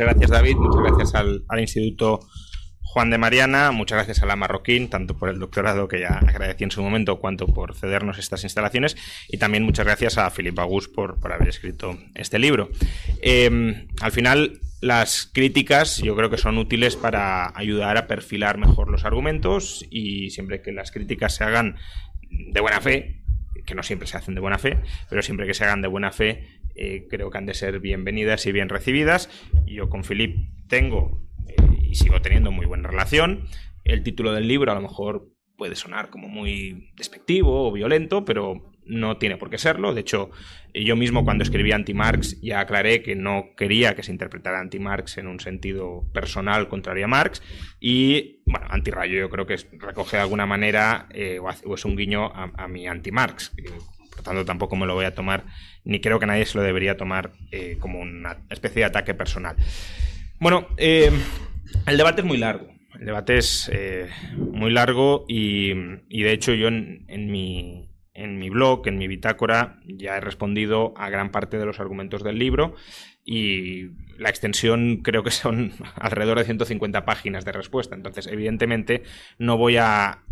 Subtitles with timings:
[0.00, 2.20] Muchas gracias David, muchas gracias al, Instituto
[2.80, 6.64] Juan de Mariana, muchas gracias a la Marroquín, tanto por el doctorado que ya agradecí
[6.64, 8.96] en su momento, cuanto por cedernos estas instalaciones,
[9.28, 12.70] y también muchas gracias a Filipe Agus por, haber escrito este libro.
[13.20, 18.88] Eh, al final, las críticas yo creo que son útiles para ayudar a perfilar mejor
[18.88, 21.76] los argumentos y siempre que las críticas se hagan
[22.30, 23.20] de buena fe,
[23.66, 24.78] que no siempre se hacen de buena fe,
[25.10, 28.46] pero siempre que se hagan de buena fe, eh, creo que han de ser bienvenidas
[28.46, 29.28] y bien recibidas.
[29.66, 30.36] Yo con Filip
[30.68, 33.44] tengo eh, y sigo teniendo muy buena relación.
[33.84, 38.72] El título del libro a lo mejor puede sonar como muy despectivo o violento, pero
[38.86, 39.94] no tiene por qué serlo.
[39.94, 40.30] De hecho,
[40.74, 45.26] yo mismo cuando escribí anti-Marx ya aclaré que no quería que se interpretara anti-Marx en
[45.26, 47.42] un sentido personal contrario a Marx.
[47.78, 52.26] Y, bueno, anti-rayo yo creo que recoge de alguna manera eh, o, es un guiño
[52.26, 53.52] a, a mi anti-Marx.
[54.20, 55.46] Por tanto, tampoco me lo voy a tomar,
[55.82, 59.56] ni creo que nadie se lo debería tomar eh, como una especie de ataque personal.
[60.38, 61.10] Bueno, eh,
[61.86, 62.68] el debate es muy largo.
[62.98, 68.86] El debate es eh, muy largo y, de hecho yo en, mi, en mi blog,
[68.88, 72.74] en mi bitácora, ya he respondido a gran parte de los argumentos del libro
[73.24, 77.94] y la extensión creo que son alrededor de 150 páginas de respuesta.
[77.94, 79.02] Entonces, evidentemente,
[79.38, 80.24] no voy a...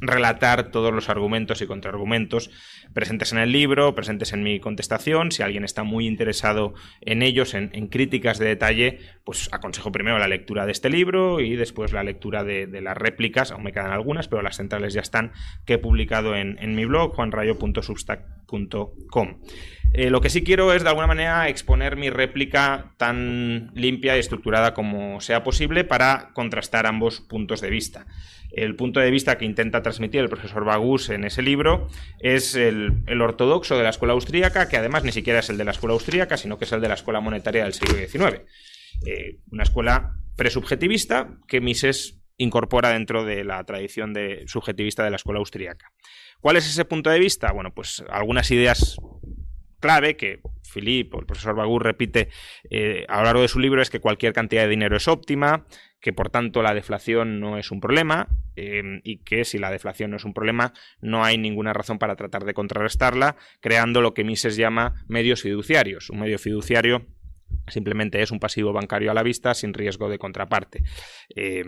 [0.00, 2.50] relatar todos los argumentos y contraargumentos
[2.92, 5.30] presentes en el libro, presentes en mi contestación.
[5.32, 10.28] Si alguien está muy interesado en ellos, en, críticas de detalle, pues aconsejo primero la
[10.28, 14.28] lectura de este libro y después la lectura de, las réplicas, aún me quedan algunas,
[14.28, 15.32] pero las centrales ya están,
[15.64, 19.38] que he publicado en, en mi blog, juanrayo.substack.com.
[19.92, 24.20] Eh, lo que sí quiero es de alguna manera exponer mi réplica tan limpia y
[24.20, 28.06] estructurada como sea posible para contrastar ambos puntos de vista.
[28.56, 31.88] El punto de vista que intenta transmitir el profesor Bagus en ese libro
[32.20, 35.72] es el, ortodoxo de la escuela austríaca, que además ni siquiera es el de la
[35.72, 38.40] escuela austríaca, sino que es el de la escuela monetaria del siglo XIX.
[39.06, 45.16] Eh, una escuela presubjetivista que Mises incorpora dentro de la tradición de subjetivista de la
[45.16, 45.92] escuela austríaca.
[46.40, 47.52] ¿Cuál es ese punto de vista?
[47.52, 48.96] Bueno, pues algunas ideas
[49.80, 50.40] clave que
[50.72, 52.28] Philip o el profesor Bagur repite
[52.70, 55.66] eh, a lo largo de su libro es que cualquier cantidad de dinero es óptima,
[56.00, 60.10] que por tanto la deflación no es un problema eh, y que si la deflación
[60.10, 64.24] no es un problema no hay ninguna razón para tratar de contrarrestarla creando lo que
[64.24, 66.10] Mises llama medios fiduciarios.
[66.10, 67.06] Un medio fiduciario
[67.68, 70.82] simplemente es un pasivo bancario a la vista sin riesgo de contraparte.
[71.34, 71.64] Eh,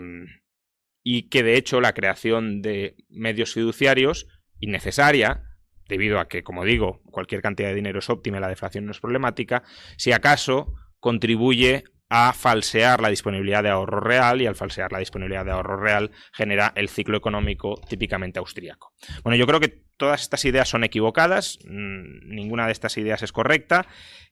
[1.03, 4.27] y que de hecho la creación de medios fiduciarios
[4.59, 5.43] innecesaria
[5.87, 8.91] debido a que, como digo, cualquier cantidad de dinero es óptima y la deflación no
[8.91, 9.63] es problemática,
[9.97, 15.45] si acaso contribuye a falsear la disponibilidad de ahorro real y al falsear la disponibilidad
[15.45, 18.93] de ahorro real genera el ciclo económico típicamente austríaco.
[19.23, 23.31] Bueno, yo creo que todas estas ideas son equivocadas, mmm, ninguna de estas ideas es
[23.31, 23.85] correcta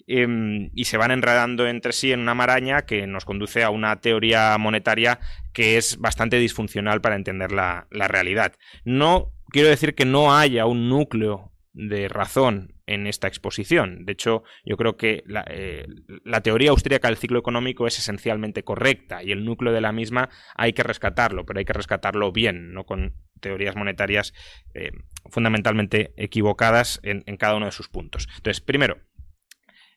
[0.07, 3.99] eh, y se van enredando entre sí en una maraña que nos conduce a una
[3.99, 5.19] teoría monetaria
[5.53, 8.53] que es bastante disfuncional para entender la realidad.
[8.85, 14.05] No quiero decir que no haya un núcleo de razón en esta exposición.
[14.05, 15.85] De hecho, yo creo que la, eh,
[16.23, 20.29] la, teoría austríaca del ciclo económico es esencialmente correcta y el núcleo de la misma
[20.55, 24.33] hay que rescatarlo, pero hay que rescatarlo bien, no con teorías monetarias
[24.73, 24.91] eh,
[25.29, 28.27] fundamentalmente equivocadas en, en cada uno de sus puntos.
[28.37, 28.97] Entonces, primero,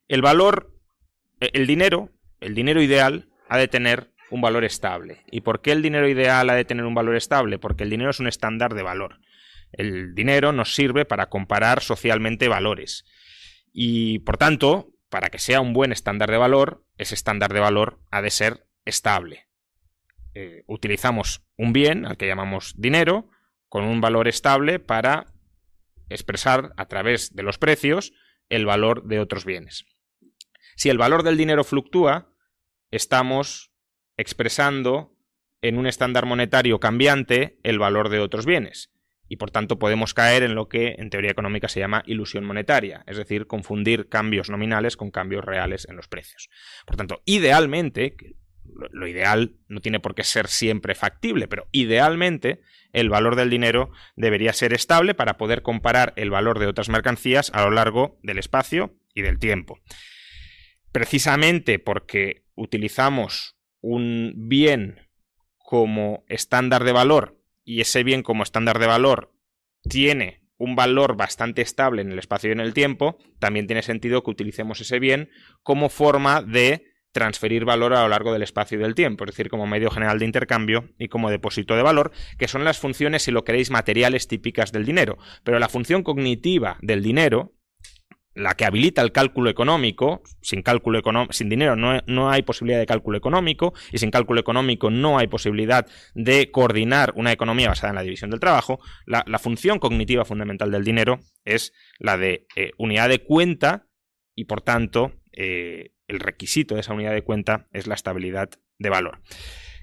[0.08, 0.74] el valor,
[1.38, 2.10] el dinero,
[2.40, 5.22] el dinero ideal ha de tener un valor estable.
[5.30, 7.58] ¿Y por qué el dinero ideal ha de tener un valor estable?
[7.58, 9.20] Porque el dinero es un estándar de valor.
[9.72, 13.04] El dinero nos sirve para comparar socialmente valores.
[13.72, 18.00] Y por tanto, para que sea un buen estándar de valor, ese estándar de valor
[18.10, 19.46] ha de ser estable.
[20.34, 23.28] Eh, utilizamos un bien, al que llamamos dinero,
[23.68, 25.26] con un valor estable para
[26.08, 28.12] expresar a través de los precios
[28.48, 29.84] el valor de otros bienes.
[30.74, 32.32] Si el valor del dinero fluctúa,
[32.90, 33.72] estamos
[34.16, 35.14] expresando
[35.62, 38.90] en un estándar monetario cambiante el valor de otros bienes
[39.30, 43.04] y por tanto podemos caer en lo que en teoría económica se llama ilusión monetaria,
[43.06, 46.50] es decir, confundir cambios nominales con cambios reales en los precios.
[46.84, 48.16] Por tanto, idealmente,
[48.90, 52.60] lo ideal no tiene por qué ser siempre factible, pero idealmente
[52.92, 57.52] el valor del dinero debería ser estable para poder comparar el valor de otras mercancías
[57.54, 59.78] a lo largo del espacio y del tiempo.
[60.90, 65.08] Precisamente porque utilizamos un bien
[65.56, 69.32] como estándar de valor y ese bien como estándar de valor
[69.82, 74.22] tiene un valor bastante estable en el espacio y en el tiempo, también tiene sentido
[74.22, 75.30] que utilicemos ese bien
[75.62, 79.48] como forma de transferir valor a lo largo del espacio y del tiempo, es decir,
[79.48, 83.30] como medio general de intercambio y como depósito de valor, que son las funciones, si
[83.30, 85.18] lo queréis, materiales típicas del dinero.
[85.44, 87.54] Pero la función cognitiva del dinero,
[88.34, 91.00] la que habilita el cálculo económico, sin cálculo
[91.30, 95.86] sin dinero no, hay posibilidad de cálculo económico, y sin cálculo económico no hay posibilidad
[96.14, 100.84] de coordinar una economía basada en la división del trabajo, la, función cognitiva fundamental del
[100.84, 103.86] dinero es la de eh, unidad de cuenta
[104.34, 108.90] y por tanto eh, el requisito de esa unidad de cuenta es la estabilidad de
[108.90, 109.22] valor.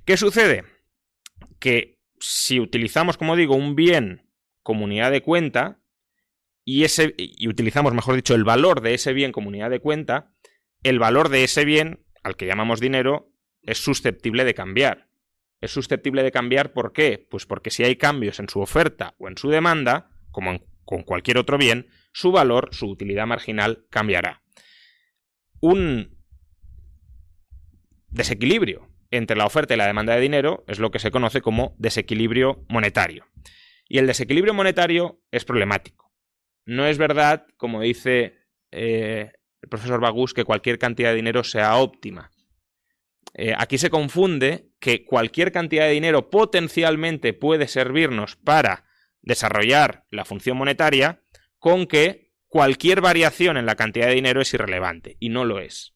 [0.06, 0.64] ¿Qué sucede?
[1.60, 4.30] Que si utilizamos, como digo, un bien
[4.62, 5.80] como unidad de cuenta,
[6.68, 10.34] y, ese, y utilizamos, mejor dicho, el valor de ese bien como unidad de cuenta,
[10.84, 13.32] el valor de ese bien, al que llamamos dinero,
[13.62, 15.08] es susceptible de cambiar.
[15.62, 17.26] Es susceptible de cambiar ¿por qué?
[17.32, 21.38] Pues porque si hay cambios en su oferta o en su demanda, como con cualquier
[21.38, 24.44] otro bien, su valor, su utilidad marginal cambiará.
[25.62, 26.18] Un
[28.10, 31.78] desequilibrio entre la oferta y la demanda de dinero es lo que se conoce como
[31.78, 33.26] desequilibrio monetario.
[33.88, 36.07] Y el desequilibrio monetario es problemático
[36.68, 38.36] no es verdad, como dice
[38.72, 39.32] eh,
[39.62, 42.32] el profesor Bagus, que cualquier cantidad de dinero sea óptima.
[43.34, 48.86] Eh, aquí se confunde que cualquier cantidad de dinero potencialmente puede servirnos para
[49.22, 51.24] desarrollar la función monetaria
[51.58, 55.96] con que cualquier variación en la cantidad de dinero es irrelevante y no lo es.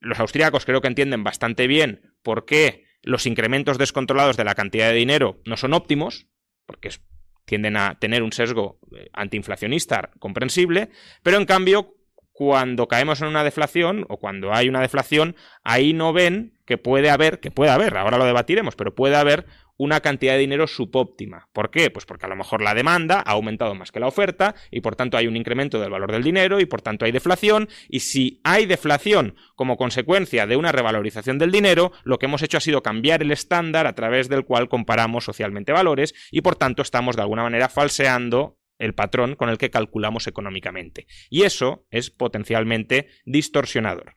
[0.00, 4.88] Los austríacos creo que entienden bastante bien por qué los incrementos descontrolados de la cantidad
[4.88, 6.26] de dinero no son óptimos,
[6.64, 7.02] porque es
[7.46, 10.90] tienden a tener un sesgo eh, antiinflacionista comprensible,
[11.22, 11.94] pero en cambio
[12.32, 17.08] cuando caemos en una deflación o cuando hay una deflación, ahí no ven que puede
[17.08, 19.46] haber, que puede haber, ahora lo debatiremos, pero puede haber
[19.76, 21.48] una cantidad de dinero subóptima.
[21.52, 21.90] ¿Por qué?
[21.90, 24.96] Pues porque a lo mejor la demanda ha aumentado más que la oferta y por
[24.96, 28.40] tanto hay un incremento del valor del dinero y por tanto hay deflación y si
[28.44, 32.82] hay deflación como consecuencia de una revalorización del dinero, lo que hemos hecho ha sido
[32.82, 37.22] cambiar el estándar a través del cual comparamos socialmente valores y por tanto estamos de
[37.22, 41.06] alguna manera falseando el patrón con el que calculamos económicamente.
[41.30, 44.16] Y eso es potencialmente distorsionador.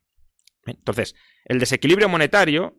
[0.66, 1.16] Entonces,
[1.46, 2.78] el desequilibrio monetario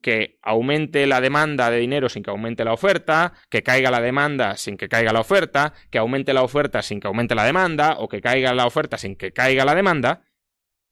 [0.00, 4.56] que aumente la demanda de dinero sin que aumente la oferta, que caiga la demanda
[4.56, 8.08] sin que caiga la oferta, que aumente la oferta sin que aumente la demanda, o
[8.08, 10.22] que caiga la oferta sin que caiga la demanda,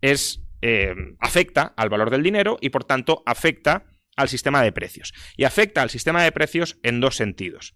[0.01, 5.15] es, eh, afecta al valor del dinero y por tanto afecta al sistema de precios.
[5.37, 7.75] Y afecta al sistema de precios en dos sentidos.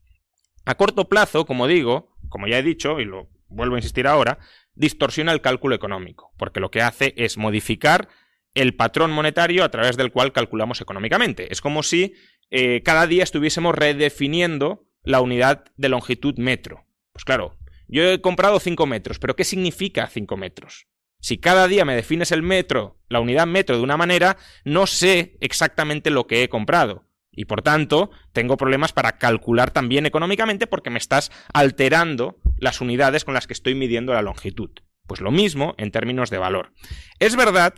[0.65, 4.39] A corto plazo, como digo, como ya he dicho, y lo vuelvo a insistir ahora,
[4.75, 8.09] distorsiona el cálculo económico, porque lo que hace es modificar
[8.55, 11.53] el patrón monetario a través del cual calculamos económicamente.
[11.53, 12.15] Es como si
[12.51, 16.87] eh, cada día estuviésemos redefiniendo la unidad de longitud metro.
[17.13, 17.57] Pues claro,
[17.89, 20.87] yo he comprado 5 metros, pero ¿qué significa 5 metros?
[21.21, 25.37] Si cada día me defines el metro, la unidad metro de una manera, no sé
[25.41, 27.05] exactamente lo que he comprado.
[27.31, 33.25] Y por tanto, tengo problemas para calcular también económicamente porque me estás alterando las unidades
[33.25, 34.71] con las que estoy midiendo la longitud.
[35.07, 36.73] Pues lo mismo en términos de valor.
[37.19, 37.75] Es verdad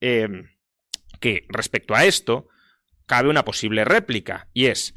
[0.00, 0.50] Em,
[1.20, 2.48] que respecto a esto
[3.06, 4.94] cabe una posible réplica y es,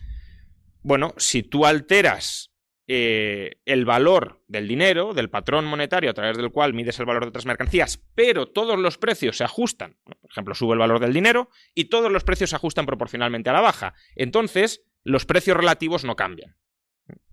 [0.82, 2.52] bueno, si tú alteras
[2.88, 7.24] eh, el valor del dinero, del patrón monetario a través del cual mides el valor
[7.24, 11.14] de otras mercancías, pero todos los precios se ajustan, por ejemplo, sube el valor del
[11.14, 16.04] dinero y todos los precios se ajustan proporcionalmente a la baja, entonces los precios relativos
[16.04, 16.58] no cambian.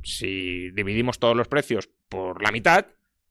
[0.03, 2.87] Si dividimos todos los precios por la mitad,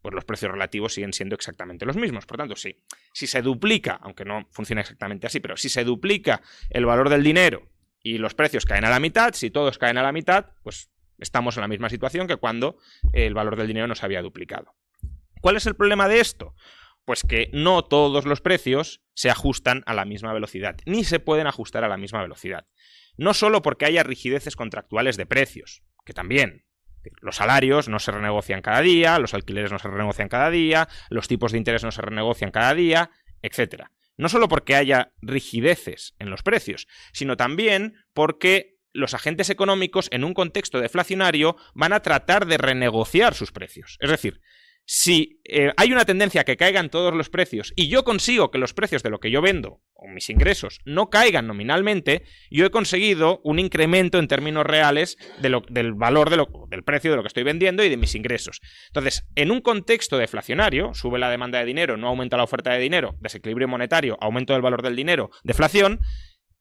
[0.08, 2.26] pues los precios relativos siguen siendo exactamente los mismos.
[2.26, 2.78] Por tanto, sí,
[3.12, 7.24] si se duplica, aunque no funciona exactamente así, pero si se duplica el valor del
[7.24, 7.68] dinero
[8.02, 11.58] y los precios caen a la mitad, si todos caen a la mitad, pues estamos
[11.58, 12.78] en la misma situación que cuando
[13.12, 14.76] el valor del dinero no se había duplicado.
[15.42, 16.56] ¿Cuál es el problema de esto?
[17.04, 21.48] Pues que no todos los precios se ajustan a la misma velocidad, ni se pueden
[21.48, 22.66] ajustar a la misma velocidad.
[23.18, 26.64] No solo porque haya rigideces contractuales de precios, que también,
[27.22, 31.28] los salarios no se renegocian cada día, los alquileres no se renegocian cada día, los
[31.28, 33.12] tipos de interés no se renegocian cada día,
[33.42, 33.86] etc.
[34.18, 40.24] No solo porque haya rigideces en los precios, sino también porque los agentes económicos en
[40.24, 43.98] un contexto deflacionario van a tratar de renegociar sus precios.
[44.00, 44.42] Es decir,
[44.89, 48.58] si eh, hay una tendencia a que caigan todos los precios y yo consigo que
[48.58, 52.72] los precios de lo que yo vendo o mis ingresos no caigan nominalmente, yo he
[52.72, 57.84] conseguido un incremento en términos reales del valor del precio de lo que estoy vendiendo
[57.84, 58.62] y de mis ingresos.
[58.88, 62.79] Entonces, en un contexto deflacionario, sube la demanda de dinero, no aumenta la oferta de
[62.79, 66.00] dinero, desequilibrio monetario, aumento del valor del dinero, deflación,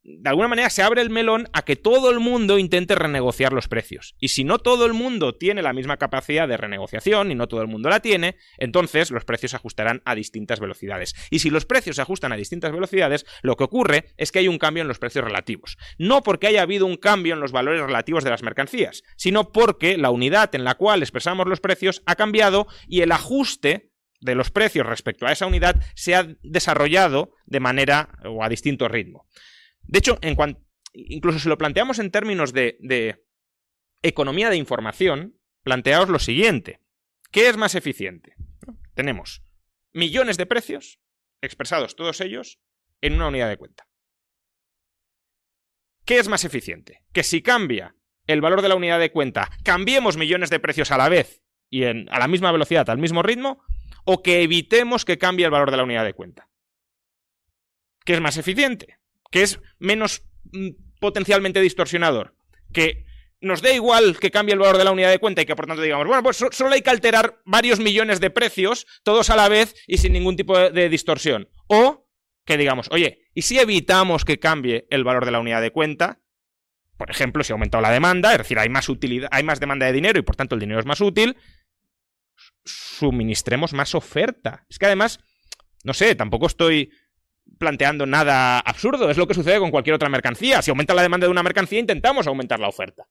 [0.08, 3.66] de alguna manera se abre el melón a que todo el mundo intente renegociar los
[3.66, 4.14] precios.
[4.20, 7.60] Y si no todo el mundo tiene la misma capacidad de renegociación y no todo
[7.60, 11.14] el mundo la tiene, entonces los precios se ajustarán a distintas velocidades.
[11.30, 14.48] Y si los precios se ajustan a distintas velocidades, lo que ocurre es que hay
[14.48, 15.76] un cambio en los precios relativos.
[15.98, 19.98] No porque haya habido un cambio en los valores relativos de las mercancías, sino porque
[19.98, 24.50] la unidad en la cual expresamos los precios ha cambiado y el ajuste de los
[24.50, 29.26] precios respecto a esa unidad se ha desarrollado de manera o a distinto ritmo.
[29.86, 30.18] De hecho,
[30.92, 33.22] incluso si lo planteamos en términos de,
[34.02, 36.80] economía de información, planteaos lo siguiente.
[37.30, 38.34] ¿Qué es más eficiente?
[38.94, 39.42] Tenemos
[39.92, 41.00] millones de precios,
[41.40, 42.60] expresados todos ellos,
[43.00, 43.88] en una unidad de cuenta.
[46.04, 47.02] ¿Qué es más eficiente?
[47.12, 50.98] Que si cambia el valor de la unidad de cuenta, cambiemos millones de precios a
[50.98, 53.62] la vez y a la misma velocidad, al mismo ritmo,
[54.04, 56.48] o que evitemos que cambie el valor de la unidad de cuenta.
[58.04, 58.98] ¿Qué es más eficiente?
[59.30, 60.68] Que es menos mm,
[61.00, 62.34] potencialmente distorsionador,
[62.72, 63.06] que
[63.40, 65.66] nos dé igual que cambie el valor de la unidad de cuenta y que por
[65.66, 69.48] tanto digamos, bueno, pues solo hay que alterar varios millones de precios, todos a la
[69.48, 71.48] vez y sin ningún tipo de, distorsión.
[71.66, 72.08] O
[72.44, 76.20] que digamos, oye, ¿y si evitamos que cambie el valor de la unidad de cuenta?
[76.96, 79.86] Por ejemplo, si ha aumentado la demanda, es decir, hay más utilidad, hay más demanda
[79.86, 81.36] de dinero y por tanto el dinero es más útil,
[82.64, 84.64] suministremos más oferta.
[84.70, 85.20] Es que además,
[85.84, 86.90] no sé, tampoco estoy
[87.58, 89.10] planteando nada absurdo.
[89.10, 90.62] Es lo que sucede con cualquier otra mercancía.
[90.62, 93.08] Si aumenta la demanda de una mercancía, intentamos aumentar la oferta.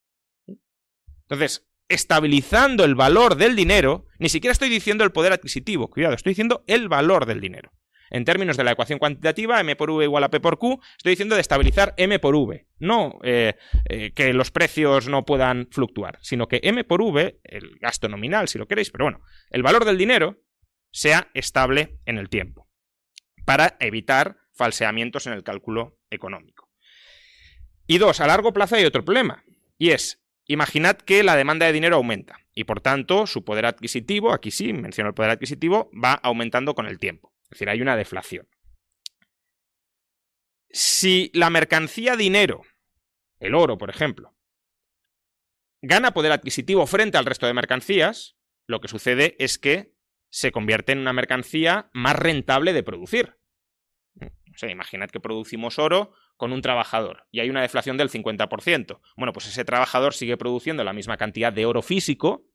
[1.27, 6.31] Entonces, estabilizando el valor del dinero, ni siquiera estoy diciendo el poder adquisitivo, cuidado, estoy
[6.31, 7.71] diciendo el valor del dinero.
[8.11, 11.11] En términos de la ecuación cuantitativa, m por v igual a p por q, estoy
[11.11, 13.55] diciendo de estabilizar m por v, no eh,
[13.89, 18.47] eh, que los precios no puedan fluctuar, sino que m por v, el gasto nominal
[18.47, 20.37] si lo queréis, pero bueno, el valor del dinero
[20.91, 22.64] sea estable en el tiempo
[23.45, 26.69] para evitar falseamientos en el cálculo económico.
[27.87, 29.43] Y dos, a largo plazo hay otro problema,
[29.77, 34.33] y es, imaginad que la demanda de dinero aumenta, y por tanto su poder adquisitivo,
[34.33, 37.95] aquí sí menciono el poder adquisitivo, va aumentando con el tiempo, es decir, hay una
[37.95, 38.47] deflación.
[40.71, 42.63] Si la mercancía dinero,
[43.39, 44.35] el oro, por ejemplo,
[45.81, 48.35] gana poder adquisitivo frente al resto de mercancías,
[48.65, 49.94] lo que sucede es que
[50.35, 53.37] se convierte en una mercancía más rentable de producir.
[54.21, 58.99] O sea, imaginad que producimos oro con un trabajador y hay una deflación del 50%.
[59.15, 62.49] Bueno, pues ese trabajador sigue produciendo la misma cantidad de oro físico,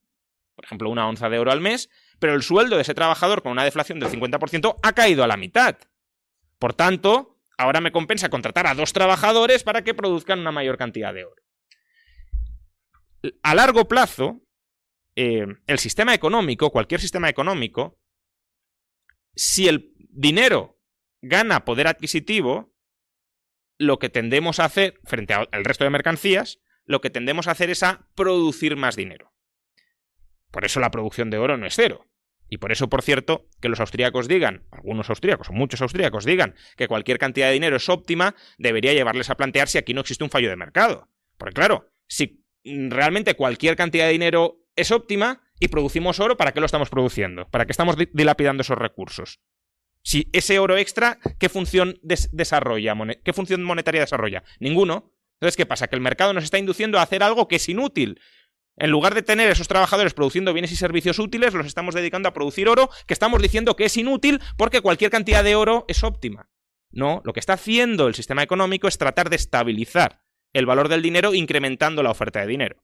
[0.53, 3.51] por ejemplo, una onza de oro al mes, pero el sueldo de ese trabajador con
[3.51, 5.75] una deflación del 50% ha caído a la mitad.
[6.59, 11.15] Por tanto, ahora me compensa contratar a dos trabajadores para que produzcan una mayor cantidad
[11.15, 11.41] de oro.
[13.41, 14.43] A largo plazo,
[15.15, 17.99] eh, el sistema económico, cualquier sistema económico,
[19.35, 20.79] si el dinero
[21.21, 22.73] gana poder adquisitivo,
[23.77, 27.69] lo que tendemos a hacer, frente al resto de mercancías, lo que tendemos a hacer
[27.69, 29.33] es a producir más dinero.
[30.51, 32.07] Por eso la producción de oro no es cero.
[32.49, 36.55] Y por eso, por cierto, que los austríacos digan, algunos austríacos o muchos austríacos digan
[36.75, 40.25] que cualquier cantidad de dinero es óptima, debería llevarles a plantear si aquí no existe
[40.25, 41.09] un fallo de mercado.
[41.37, 46.59] Porque claro, si realmente cualquier cantidad de dinero es óptima y producimos oro, ¿para qué
[46.59, 47.47] lo estamos produciendo?
[47.49, 49.39] ¿Para qué estamos dilapidando esos recursos?
[50.03, 52.95] Si ese oro extra, ¿qué función desarrolla?
[53.23, 54.43] ¿Qué función monetaria desarrolla?
[54.59, 55.13] Ninguno.
[55.39, 55.87] Entonces, ¿qué pasa?
[55.87, 58.19] Que el mercado nos está induciendo a hacer algo que es inútil.
[58.77, 62.33] En lugar de tener esos trabajadores produciendo bienes y servicios útiles, los estamos dedicando a
[62.33, 66.49] producir oro, que estamos diciendo que es inútil porque cualquier cantidad de oro es óptima.
[66.89, 70.23] No, lo que está haciendo el sistema económico es tratar de estabilizar
[70.53, 72.83] el valor del dinero incrementando la oferta de dinero.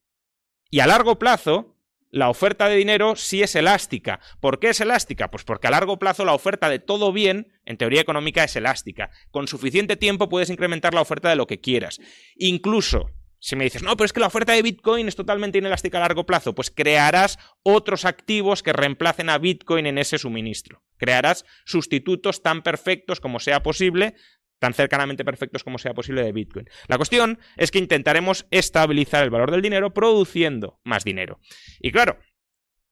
[0.70, 1.76] Y a largo plazo,
[2.10, 4.20] la oferta de dinero sí es elástica.
[4.40, 5.30] ¿Por qué es elástica?
[5.30, 9.10] Pues porque a largo plazo la oferta de todo bien, en teoría económica, es elástica.
[9.32, 12.00] Con suficiente tiempo puedes incrementar la oferta de lo que quieras.
[12.36, 15.98] Incluso, si me dices, no, pero es que la oferta de Bitcoin es totalmente inelástica
[15.98, 20.84] a largo plazo, pues crearás otros activos que reemplacen a Bitcoin en ese suministro.
[20.98, 24.16] Crearás sustitutos tan perfectos como sea posible
[24.60, 26.70] tan cercanamente perfectos como sea posible de Bitcoin.
[26.88, 31.40] La cuestión es que intentaremos estabilizar el valor del dinero produciendo más dinero.
[31.80, 32.20] Y claro,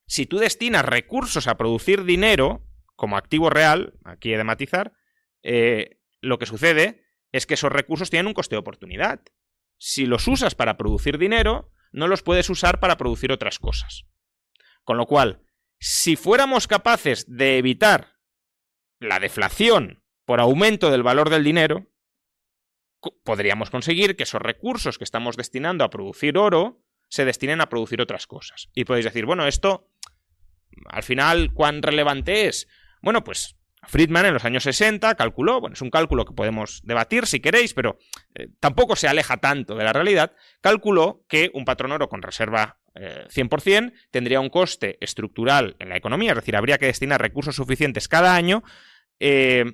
[0.08, 2.64] si tú destinas recursos a producir dinero
[2.96, 4.94] como activo real, aquí he de matizar,
[5.44, 9.22] eh, lo que sucede es que esos recursos tienen un coste de oportunidad.
[9.78, 14.06] si los usas para producir dinero, no los puedes usar para producir otras cosas.
[14.86, 15.42] Con lo cual,
[15.80, 18.16] si fuéramos capaces de evitar
[19.00, 21.88] la deflación por aumento del valor del dinero,
[23.24, 28.02] podríamos conseguir que esos recursos que estamos destinando a producir oro se destinen a producir
[28.02, 28.70] otras cosas.
[28.74, 29.90] Y podéis decir, bueno, esto,
[30.88, 32.68] al final, ¿cuán relevante es?
[33.02, 33.56] Bueno, pues
[33.88, 37.74] Friedman en los años 60 calculó, bueno, es un cálculo que podemos debatir si queréis,
[37.74, 38.00] pero
[38.34, 42.80] eh, tampoco se aleja tanto de la realidad, calculó que un patrón oro con reserva
[42.96, 47.56] 100% eh, tendría un coste estructural en la economía, es decir, habría que destinar recursos
[47.56, 48.64] suficientes cada año
[49.20, 49.66] eh,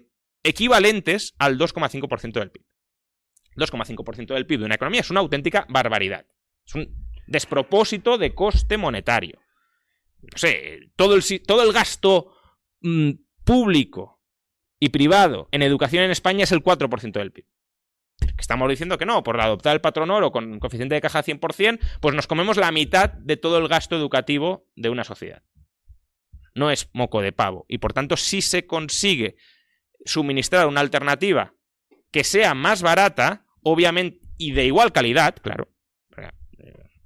[0.43, 2.65] equivalentes al 2,5% del PIB.
[3.57, 6.25] 2,5% del PIB de una economía es una auténtica barbaridad.
[6.65, 6.95] Es un
[7.27, 9.39] despropósito de coste monetario.
[10.21, 12.35] No sé, todo el, todo el gasto
[12.81, 13.11] mm,
[13.43, 14.21] público
[14.79, 17.45] y privado en educación en España es el 4% del PIB.
[18.37, 22.15] Estamos diciendo que no, por adoptar el patrón oro con coeficiente de caja 100%, pues
[22.15, 25.43] nos comemos la mitad de todo el gasto educativo de una sociedad.
[26.53, 27.65] No es moco de pavo.
[27.67, 29.37] Y por tanto, si se consigue
[30.05, 31.53] suministrar una alternativa
[32.11, 35.69] que sea más barata, obviamente, y de igual calidad, claro.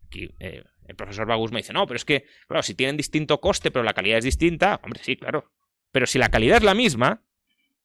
[0.07, 3.39] Aquí eh, el profesor Bagus me dice, no, pero es que, claro, si tienen distinto
[3.41, 5.51] coste, pero la calidad es distinta, hombre, sí, claro.
[5.91, 7.23] Pero si la calidad es la misma,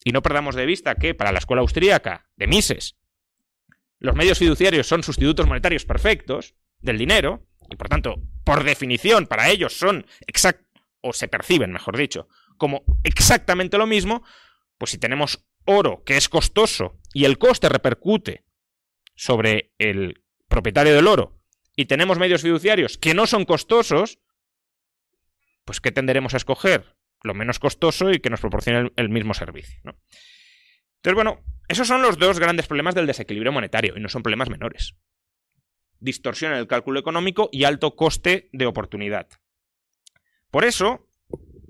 [0.05, 2.97] y no perdamos de vista que para la escuela austríaca de Mises,
[3.99, 9.51] los medios fiduciarios son sustitutos monetarios perfectos del dinero, y por tanto, por definición, para
[9.51, 10.67] ellos son exactos,
[11.03, 14.23] o se perciben, mejor dicho, como exactamente lo mismo,
[14.81, 18.47] pues si tenemos oro que es costoso y el coste repercute
[19.15, 21.39] sobre el propietario del oro
[21.77, 24.21] y tenemos medios fiduciarios que no son costosos,
[25.67, 26.97] pues ¿qué tenderemos a escoger?
[27.23, 29.79] Lo menos costoso y que nos proporcione el, mismo servicio.
[29.85, 34.49] Entonces, bueno, esos son los dos grandes problemas del desequilibrio monetario y no son problemas
[34.49, 34.95] menores.
[35.99, 39.29] Distorsión en el cálculo económico y alto coste de oportunidad.
[40.51, 41.07] Por eso,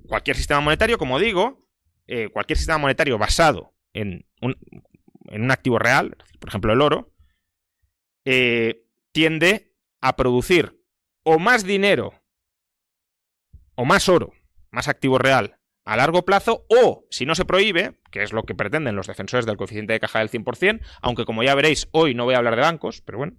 [0.06, 1.69] cualquier sistema monetario, como digo,
[2.12, 4.56] eh, cualquier sistema monetario basado en un,
[5.26, 7.14] en un, activo real, por ejemplo el oro,
[8.24, 10.82] eh, tiende a producir
[11.22, 12.12] o más dinero
[13.76, 14.32] o más oro,
[14.72, 18.56] más activo real a largo plazo, o si no se prohíbe, que es lo que
[18.56, 22.24] pretenden los defensores del coeficiente de caja del 100%, aunque como ya veréis, hoy no
[22.24, 23.36] voy a hablar de bancos, pero bueno,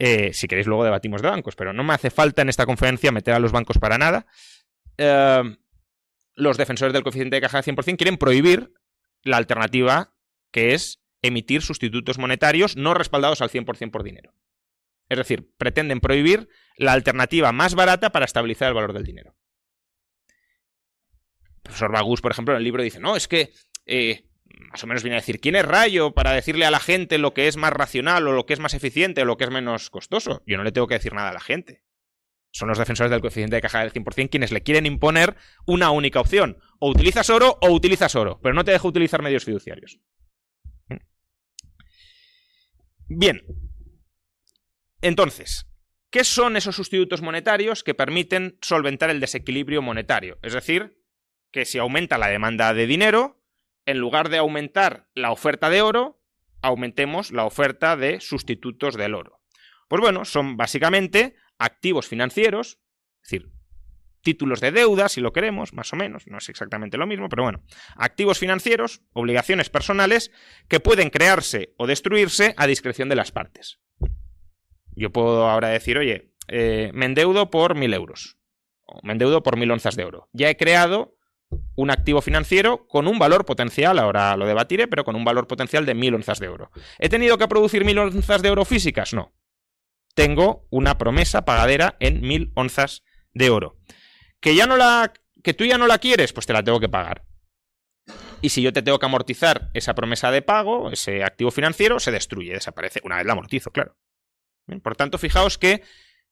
[0.00, 3.12] eh, si queréis luego debatimos de bancos, pero no me hace falta en esta conferencia
[3.12, 4.26] meter a los bancos para nada.
[6.34, 8.72] Los defensores del coeficiente de caja de 100% quieren prohibir
[9.22, 10.14] la alternativa
[10.50, 14.34] que es emitir sustitutos monetarios no respaldados al 100% por dinero.
[15.08, 19.36] Es decir, pretenden prohibir la alternativa más barata para estabilizar el valor del dinero.
[21.46, 23.52] El profesor Bagus, por ejemplo, en el libro dice, no, es que
[23.86, 24.26] eh,
[24.70, 27.34] más o menos viene a decir, ¿quién es Rayo para decirle a la gente lo
[27.34, 29.90] que es más racional o lo que es más eficiente o lo que es menos
[29.90, 30.42] costoso?
[30.46, 31.82] Yo no le tengo que decir nada a la gente
[32.52, 35.36] son los defensores del coeficiente de caja del 100% quienes le quieren imponer
[35.66, 36.58] una única opción.
[36.78, 39.98] O utilizas oro o utilizas oro, pero no te deja utilizar medios fiduciarios.
[43.08, 43.42] Bien.
[45.00, 45.66] Entonces,
[46.10, 50.38] ¿qué son esos sustitutos monetarios que permiten solventar el desequilibrio monetario?
[50.42, 50.98] Es decir,
[51.50, 53.42] que si aumenta la demanda de dinero,
[53.86, 56.22] en lugar de aumentar la oferta de oro,
[56.60, 59.40] aumentemos la oferta de sustitutos del oro.
[59.88, 62.78] Pues bueno, son básicamente activos financieros,
[63.22, 63.52] es decir,
[64.22, 67.42] títulos de deuda, si lo queremos, más o menos, no es exactamente lo mismo, pero
[67.42, 67.62] bueno,
[67.96, 70.30] activos financieros, obligaciones personales,
[70.68, 73.80] que pueden crearse o destruirse a discreción de las partes.
[74.94, 78.38] Yo puedo ahora decir, oye, eh, me endeudo por mil euros,
[78.86, 80.28] o me endeudo por mil onzas de oro.
[80.32, 81.16] Ya he creado
[81.74, 85.84] un activo financiero con un valor potencial, ahora lo debatiré, pero con un valor potencial
[85.84, 86.70] de mil onzas de oro.
[86.98, 89.12] ¿He tenido que producir mil onzas de oro físicas?
[89.12, 89.32] No
[90.14, 93.78] tengo una promesa pagadera en mil onzas de oro.
[94.40, 95.12] Que ya no la.
[95.42, 97.24] que tú ya no la quieres, pues te la tengo que pagar.
[98.40, 102.10] Y si yo te tengo que amortizar esa promesa de pago, ese activo financiero, se
[102.10, 103.00] destruye, desaparece.
[103.04, 103.96] Una vez la amortizo, claro.
[104.82, 105.82] por tanto, fijaos que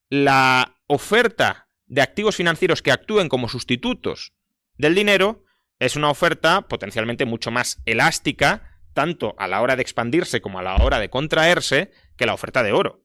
[0.08, 4.34] la oferta de activos financieros que actúen como sustitutos
[4.76, 5.44] del dinero
[5.78, 10.62] es una oferta potencialmente mucho más elástica, tanto a la hora de expandirse como a
[10.62, 13.04] la hora de contraerse, que la oferta de oro.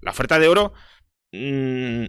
[0.00, 0.72] La oferta de oro,
[1.32, 2.04] mm,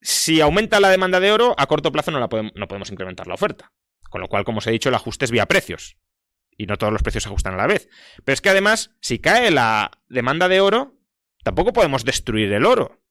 [0.00, 3.26] si aumenta la demanda de oro, a corto plazo no, la podemos, no podemos incrementar
[3.26, 3.72] la oferta.
[4.10, 5.96] Con lo cual, como os he dicho, el ajuste es vía precios.
[6.56, 7.88] Y no todos los precios se ajustan a la vez.
[8.24, 10.94] Pero es que además, si cae la demanda de oro,
[11.42, 13.02] tampoco podemos destruir el oro.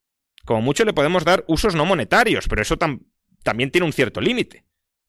[0.44, 4.66] Como mucho le podemos dar usos no monetarios, pero eso también tiene un cierto límite.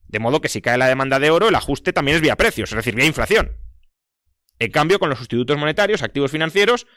[0.07, 2.71] De modo que si cae la demanda de oro, el ajuste también es vía precios,
[2.71, 3.57] es decir, vía inflación.
[4.59, 6.87] En cambio, con los sustitutos monetarios, activos financieros,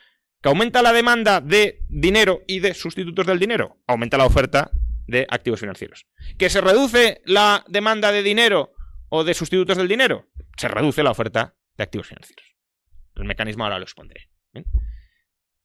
[0.43, 3.79] ¿Que aumenta la demanda de dinero y de sustitutos del dinero?
[3.87, 4.71] Aumenta la oferta
[5.07, 6.07] de activos financieros.
[6.39, 8.73] ¿Que se reduce la demanda de dinero
[9.11, 10.31] o de sustitutos del dinero?
[10.57, 12.57] Se reduce la oferta de activos financieros.
[13.17, 14.31] El mecanismo ahora lo expondré.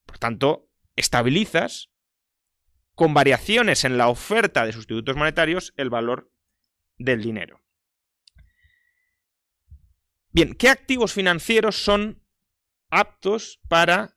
[0.06, 1.92] Por tanto, estabilizas
[2.96, 6.32] con variaciones en la oferta de sustitutos monetarios el valor
[6.98, 7.62] del dinero.
[10.32, 12.22] Bien, ¿qué activos financieros son
[12.90, 14.15] aptos para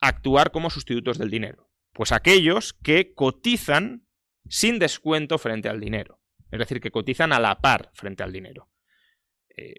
[0.00, 1.70] actuar como sustitutos del dinero?
[1.92, 4.06] Pues aquellos que cotizan
[4.48, 6.20] sin descuento frente al dinero.
[6.50, 8.68] Es decir, que cotizan a la par frente al dinero.
[9.56, 9.74] Eh,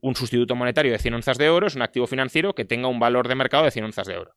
[0.00, 2.98] un sustituto monetario de 100 onzas de oro es un activo financiero que tenga un
[2.98, 4.36] valor de mercado de 100 onzas de oro.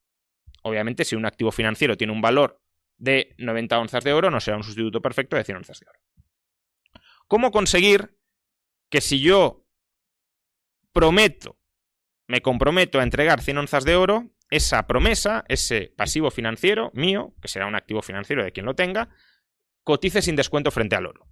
[0.63, 2.61] Obviamente, si un activo financiero tiene un valor
[2.97, 5.99] de 90 onzas de oro, no será un sustituto perfecto de 100 onzas de oro.
[7.27, 8.17] ¿Cómo conseguir
[8.89, 9.65] que si yo
[10.91, 11.57] prometo,
[12.27, 17.47] me comprometo a entregar 100 onzas de oro, esa promesa, ese pasivo financiero mío, que
[17.47, 19.09] será un activo financiero de quien lo tenga,
[19.83, 21.27] cotice sin descuento frente al oro?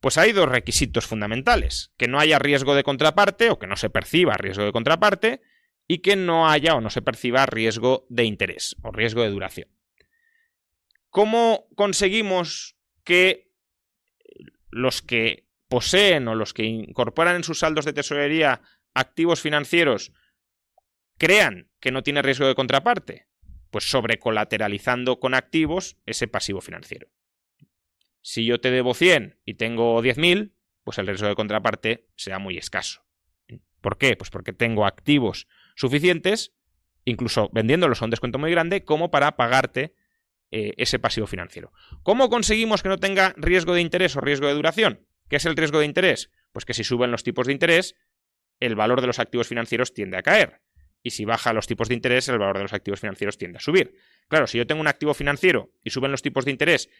[0.00, 3.90] Pues hay dos requisitos fundamentales, que no haya riesgo de contraparte o que no se
[3.90, 5.42] perciba riesgo de contraparte
[5.86, 9.68] y que no haya o no se perciba riesgo de interés o riesgo de duración.
[11.10, 13.50] ¿Cómo conseguimos que
[14.70, 18.62] los que poseen o los que incorporan en sus saldos de tesorería
[18.94, 20.12] activos financieros
[21.20, 23.26] crean que no tiene riesgo de contraparte?
[23.70, 27.08] Pues sobrecolateralizando con activos ese pasivo financiero.
[28.22, 32.56] Si yo te debo 100 y tengo 10.000, pues el riesgo de contraparte será muy
[32.56, 33.04] escaso.
[33.82, 34.16] ¿Por qué?
[34.16, 36.54] Pues porque tengo activos suficientes,
[37.04, 39.94] incluso vendiéndolos a un descuento muy grande, como para pagarte
[40.50, 41.70] eh, ese pasivo financiero.
[42.02, 45.06] ¿Cómo conseguimos que no tenga riesgo de interés o riesgo de duración?
[45.28, 46.30] ¿Qué es el riesgo de interés?
[46.52, 47.94] Pues que si suben los tipos de interés,
[48.58, 50.62] el valor de los activos financieros tiende a caer.
[51.02, 53.60] Y si baja los tipos de interés, el valor de los activos financieros tiende a
[53.60, 53.94] subir.
[54.28, 56.90] Claro, si yo tengo un activo financiero y suben los tipos de interés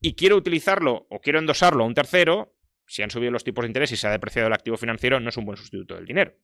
[0.00, 2.54] y quiero utilizarlo o quiero endosarlo a un tercero,
[2.86, 5.30] si han subido los tipos de interés y se ha depreciado el activo financiero, no
[5.30, 6.34] es un buen sustituto del dinero.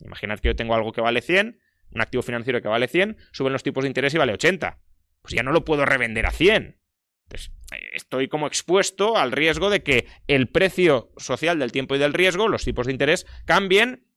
[0.00, 1.60] Imaginad que yo tengo algo que vale 100,
[1.90, 4.78] un activo financiero que vale 100, suben los tipos de interés y vale 80.
[5.22, 6.78] Pues ya no lo puedo revender a 100.
[7.24, 7.52] Entonces,
[7.92, 12.48] estoy como expuesto al riesgo de que el precio social del tiempo y del riesgo,
[12.48, 14.07] los tipos de interés, cambien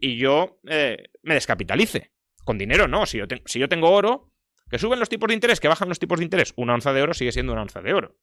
[0.00, 2.12] y, yo eh, me descapitalice.
[2.44, 4.32] Con dinero no, si yo, si yo tengo oro,
[4.70, 7.02] que suben los tipos de interés, que bajan los tipos de interés, una onza de
[7.02, 8.16] oro sigue siendo una onza de oro.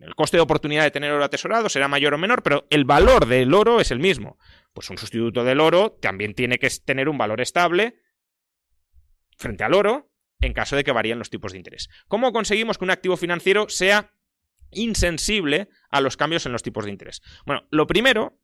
[0.00, 3.26] El coste de oportunidad de tener oro atesorado será mayor o menor, pero el valor
[3.26, 4.38] del oro es el mismo.
[4.72, 8.00] Pues un sustituto del oro también tiene que tener un valor estable
[9.38, 11.88] frente al oro en caso de que varíen los tipos de interés.
[12.06, 14.12] ¿Cómo conseguimos que un activo financiero sea
[14.72, 17.22] insensible a los cambios en los tipos de interés?
[17.46, 18.38] Bueno, lo primero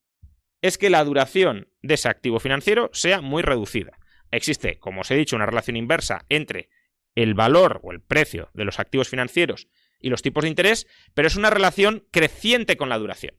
[0.62, 3.99] es que la duración de ese activo financiero sea muy reducida.
[4.31, 6.68] Existe, como os he dicho, una relación inversa entre
[7.14, 9.68] el valor o el precio de los activos financieros
[9.99, 13.37] y los tipos de interés, pero es una relación creciente con la duración.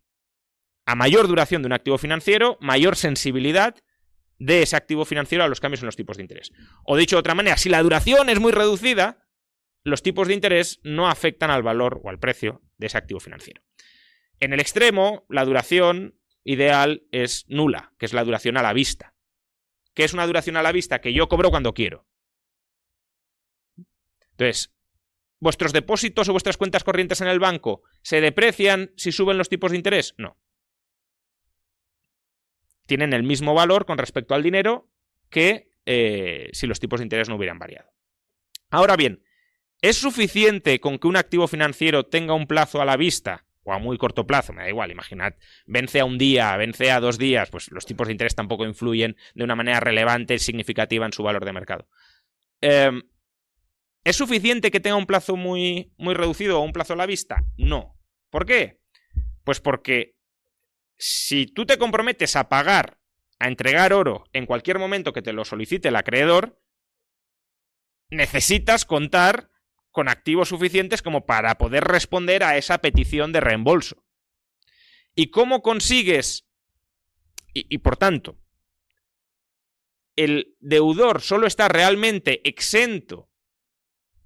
[0.86, 3.76] A mayor duración de un activo financiero, mayor sensibilidad
[4.38, 6.52] de ese activo financiero a los cambios en los tipos de interés.
[6.84, 9.28] O dicho de otra manera, si la duración es muy reducida,
[9.84, 13.62] los tipos de interés no afectan al valor o al precio de ese activo financiero.
[14.40, 19.14] En el extremo, la duración ideal es nula, que es la duración a la vista.
[19.94, 21.02] ¿Qué es una duración a la vista?
[21.02, 22.06] Que yo cobro cuando quiero.
[24.32, 24.74] Entonces,
[25.40, 29.72] ¿vuestros depósitos o vuestras cuentas corrientes en el banco se deprecian si suben los tipos
[29.72, 30.16] de interés?
[30.18, 30.38] No.
[32.88, 34.90] Tienen el mismo valor con respecto al dinero
[35.30, 37.92] que eh, si los tipos de interés no hubieran variado.
[38.70, 39.24] Ahora bien,
[39.82, 43.80] ¿es suficiente con que un activo financiero tenga un plazo a la vista o a
[43.80, 45.34] muy corto plazo, me da igual, imaginad,
[45.66, 49.16] vence a un día, vence a dos días, pues los tipos de interés tampoco influyen
[49.36, 51.88] de una manera relevante y significativa en su valor de mercado.
[52.62, 53.04] Em,
[54.04, 57.44] ¿Es suficiente que tenga un plazo muy, muy reducido o un plazo a la vista?
[57.58, 58.00] No.
[58.32, 58.80] ¿Por qué?
[59.44, 60.16] Pues porque
[60.98, 63.00] si tú te comprometes a pagar,
[63.38, 66.60] a entregar oro en cualquier momento que te lo solicite el acreedor,
[68.10, 69.51] necesitas contar
[69.92, 74.04] con activos suficientes como para poder responder a esa petición de reembolso.
[75.14, 76.48] ¿Y cómo consigues?
[77.54, 78.40] Y, por tanto,
[80.16, 83.30] el deudor solo está realmente exento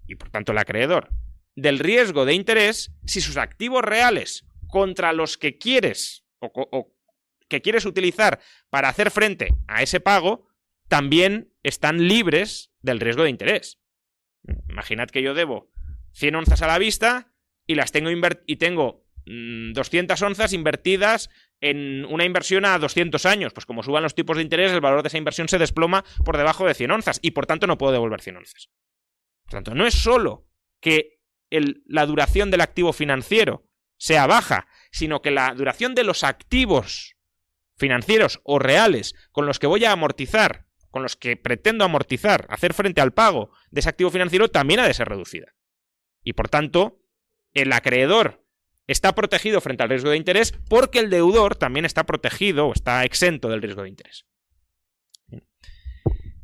[0.07, 1.09] y por tanto el acreedor,
[1.55, 6.93] del riesgo de interés si sus activos reales contra los que quieres o,
[7.47, 10.47] que quieres utilizar para hacer frente a ese pago
[10.87, 13.79] también están libres del riesgo de interés.
[14.69, 15.71] Imaginad que yo debo
[16.13, 17.33] 100 onzas a la vista
[17.67, 18.09] y las tengo
[18.45, 21.29] y tengo 200 mm, onzas invertidas
[21.61, 23.53] en una inversión a 200 años.
[23.53, 26.37] Pues como suban los tipos de interés, el valor de esa inversión se desploma por
[26.37, 28.69] debajo de 100 onzas y por tanto no puedo devolver 100 onzas.
[29.45, 30.47] Por tanto, no es solo
[30.79, 37.15] que la duración del activo financiero sea baja, sino que la duración de los activos
[37.77, 40.64] financieros o reales con los que voy a amortizar,
[40.95, 44.87] con los que pretendo amortizar, hacer frente al pago de ese activo financiero, también ha
[44.87, 45.53] de ser reducida.
[46.23, 47.01] Y por tanto,
[47.51, 48.45] el acreedor
[48.87, 53.03] está protegido frente al riesgo de interés porque el deudor también está protegido o está
[53.03, 54.25] exento del riesgo de interés.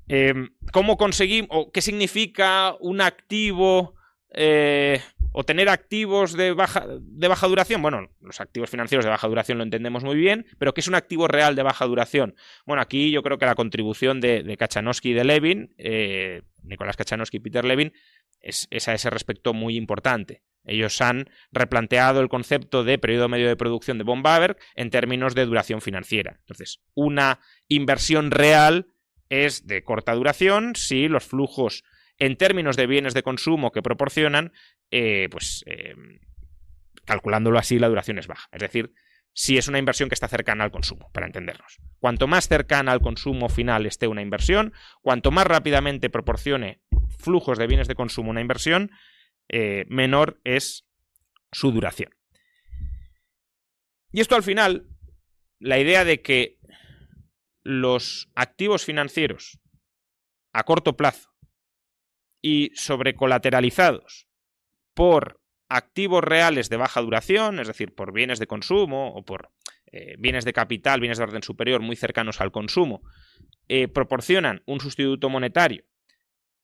[0.09, 3.95] Em, ¿Cómo conseguimos, o qué significa un activo
[4.33, 7.81] eh, o tener activos de baja, de baja duración?
[7.81, 10.95] Bueno, los activos financieros de baja duración lo entendemos muy bien, pero ¿qué es un
[10.95, 12.35] activo real de baja duración?
[12.65, 16.97] Bueno, aquí yo creo que la contribución de, de Kachanowski y de Levin, eh, Nicolás
[16.97, 17.93] Kachanowski y Peter Levin,
[18.41, 20.43] es, es a ese respecto muy importante.
[20.63, 24.23] Ellos han replanteado el concepto de periodo medio de producción de von
[24.75, 26.37] en términos de duración financiera.
[26.39, 28.87] Entonces, una inversión real
[29.29, 31.83] es de corta duración si los flujos
[32.21, 34.53] en términos de bienes de consumo que proporcionan,
[34.91, 35.95] eh, pues eh,
[37.03, 38.47] calculándolo así, la duración es baja.
[38.51, 38.93] Es decir,
[39.33, 41.79] si es una inversión que está cercana al consumo, para entendernos.
[41.97, 46.83] Cuanto más cercana al consumo final esté una inversión, cuanto más rápidamente proporcione
[47.17, 48.91] flujos de bienes de consumo una inversión,
[49.49, 50.87] eh, menor es
[51.51, 52.11] su duración.
[54.11, 54.85] Y esto al final,
[55.57, 56.59] la idea de que
[57.63, 59.59] los activos financieros
[60.53, 61.30] a corto plazo
[62.41, 64.27] y sobrecolateralizados
[64.93, 69.51] por activos reales de baja duración, es decir, por bienes de consumo o por
[69.91, 73.01] eh, bienes de capital, bienes de orden superior muy cercanos al consumo,
[73.67, 75.85] eh, proporcionan un sustituto monetario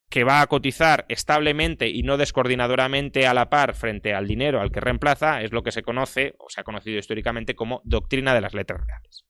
[0.10, 4.72] que va a cotizar establemente y no descoordinadoramente a la par frente al dinero al
[4.72, 8.42] que reemplaza, es lo que se conoce o se ha conocido históricamente como doctrina de
[8.42, 9.26] las letras reales.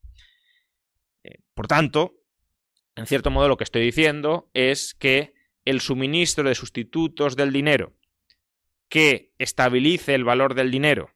[1.24, 2.14] Eh, por tanto,
[2.96, 5.34] en cierto modo lo que estoy diciendo es que
[5.70, 7.94] el suministro de sustitutos del dinero
[8.88, 11.14] que estabilice el valor del dinero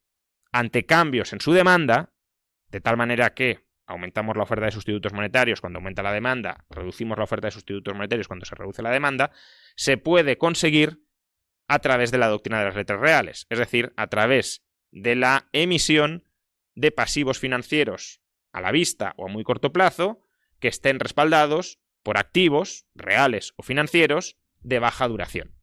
[0.52, 2.14] ante cambios en su demanda,
[2.68, 7.18] de tal manera que aumentamos la oferta de sustitutos monetarios cuando aumenta la demanda, reducimos
[7.18, 9.32] la oferta de sustitutos monetarios cuando se reduce la demanda,
[9.78, 11.02] se puede conseguir
[11.70, 15.48] a través de la doctrina de las letras reales, es decir, a través de la
[15.54, 16.26] emisión
[16.76, 20.28] de pasivos financieros a la vista o a muy corto plazo
[20.60, 25.56] que estén respaldados por activos reales o financieros de baja duración.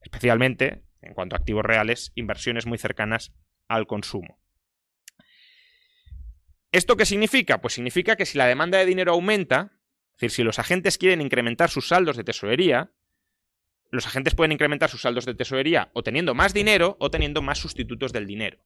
[0.00, 3.32] Especialmente, en cuanto a activos reales, inversiones muy cercanas
[3.68, 4.40] al consumo.
[6.72, 7.60] ¿Esto qué significa?
[7.60, 9.72] Pues significa que si la demanda de dinero aumenta,
[10.14, 12.92] es decir, si los agentes quieren incrementar sus saldos de tesorería,
[13.90, 17.58] los agentes pueden incrementar sus saldos de tesorería o teniendo más dinero o teniendo más
[17.58, 18.58] sustitutos del dinero.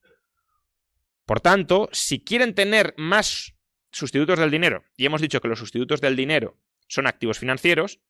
[1.27, 3.55] Por tanto, si quieren tener más
[3.93, 8.01] sustitutos del dinero, y hemos dicho que los sustitutos del dinero son activos financieros,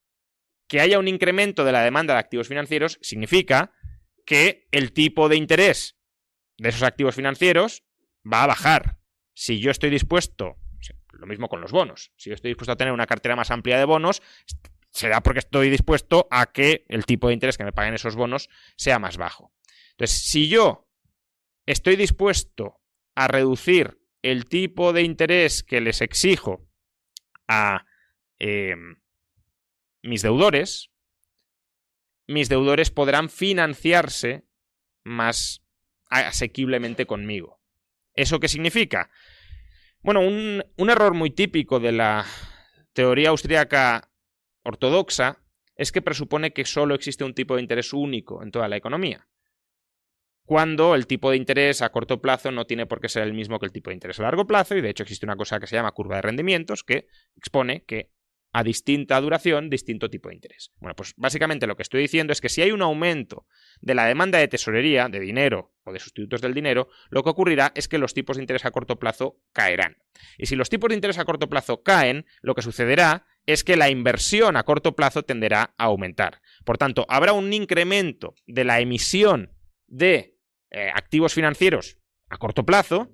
[0.70, 3.72] que haya un incremento de la demanda de activos financieros significa
[4.24, 5.98] que el tipo de interés
[6.58, 7.82] de esos activos financieros
[8.24, 8.98] va a bajar
[9.34, 10.58] si yo estoy dispuesto,
[11.10, 13.78] lo mismo con los bonos, si yo estoy dispuesto a tener una cartera más amplia
[13.78, 14.22] de bonos,
[14.92, 18.48] será porque estoy dispuesto a que el tipo de interés que me paguen esos bonos
[18.76, 19.52] sea más bajo.
[19.90, 20.88] Entonces, si yo
[21.66, 22.80] estoy dispuesto
[23.16, 26.64] a reducir el tipo de interés que les exijo
[27.48, 27.86] a
[28.38, 29.00] em,
[30.02, 30.90] mis deudores,
[32.26, 34.44] mis deudores podrán financiarse
[35.04, 35.62] más
[36.08, 37.60] asequiblemente conmigo.
[38.14, 39.10] ¿Eso qué significa?
[40.02, 42.24] Bueno, un, error muy típico de la
[42.92, 44.10] teoría austríaca
[44.62, 45.42] ortodoxa
[45.76, 49.28] es que presupone que solo existe un tipo de interés único en toda la economía,
[50.44, 53.58] cuando el tipo de interés a corto plazo no tiene por qué ser el mismo
[53.58, 55.66] que el tipo de interés a largo plazo, y de hecho existe una cosa que
[55.66, 58.10] se llama curva de rendimientos que expone que
[58.52, 60.72] a distinta duración, distinto tipo de interés.
[60.80, 63.46] Bueno, pues básicamente lo que estoy diciendo es que si hay un aumento
[63.80, 67.72] de la demanda de tesorería, de dinero o de sustitutos del dinero, lo que ocurrirá
[67.74, 69.96] es que los tipos de interés a corto plazo caerán.
[70.36, 73.76] Y si los tipos de interés a corto plazo caen, lo que sucederá es que
[73.76, 76.40] la inversión a corto plazo tenderá a aumentar.
[76.64, 80.36] Por tanto, habrá un incremento de la emisión de
[80.70, 83.12] eh, activos financieros a corto plazo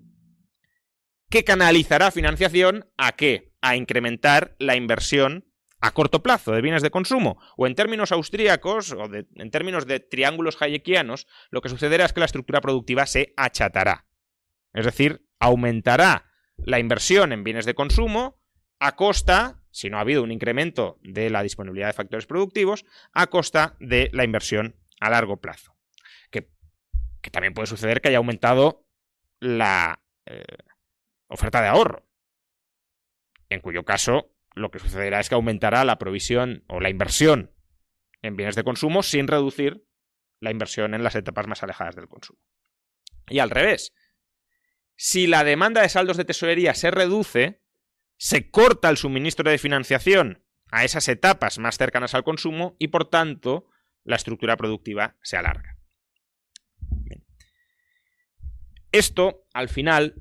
[1.28, 3.52] que canalizará financiación a qué?
[3.66, 5.44] A incrementar la inversión
[5.80, 7.38] a corto plazo de bienes de consumo.
[7.56, 12.20] O en términos austríacos, o en términos de triángulos hayekianos, lo que sucederá es que
[12.20, 14.06] la estructura productiva se achatará.
[14.72, 18.40] Es decir, aumentará la inversión en bienes de consumo
[18.78, 23.26] a costa, si no ha habido un incremento de la disponibilidad de factores productivos, a
[23.28, 25.76] costa de la inversión a largo plazo.
[26.30, 26.48] Que,
[27.30, 28.86] también puede suceder que haya aumentado
[29.40, 30.44] la, eh,
[31.26, 32.05] oferta de ahorro.
[33.48, 37.52] En cuyo caso, lo que sucederá es que aumentará la provisión o la inversión
[38.22, 39.84] en bienes de consumo sin reducir
[40.40, 42.40] la inversión en las etapas más alejadas del consumo.
[43.28, 43.92] Y al revés,
[44.96, 47.62] si la demanda de saldos de tesorería se reduce,
[48.16, 53.08] se corta el suministro de financiación a esas etapas más cercanas al consumo y por
[53.08, 53.68] tanto
[54.04, 55.76] la estructura productiva se alarga.
[58.92, 60.14] Esto, al final,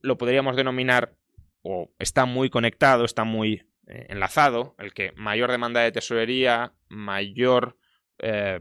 [0.00, 1.18] lo podríamos denominar,
[1.62, 7.78] o está muy conectado, está muy eh, enlazado, el que mayor demanda de tesorería, mayor
[8.18, 8.60] eh,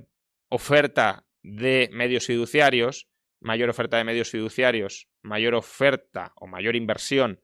[0.49, 3.09] oferta de medios fiduciarios,
[3.39, 7.41] mayor oferta de medios fiduciarios, mayor oferta o mayor inversión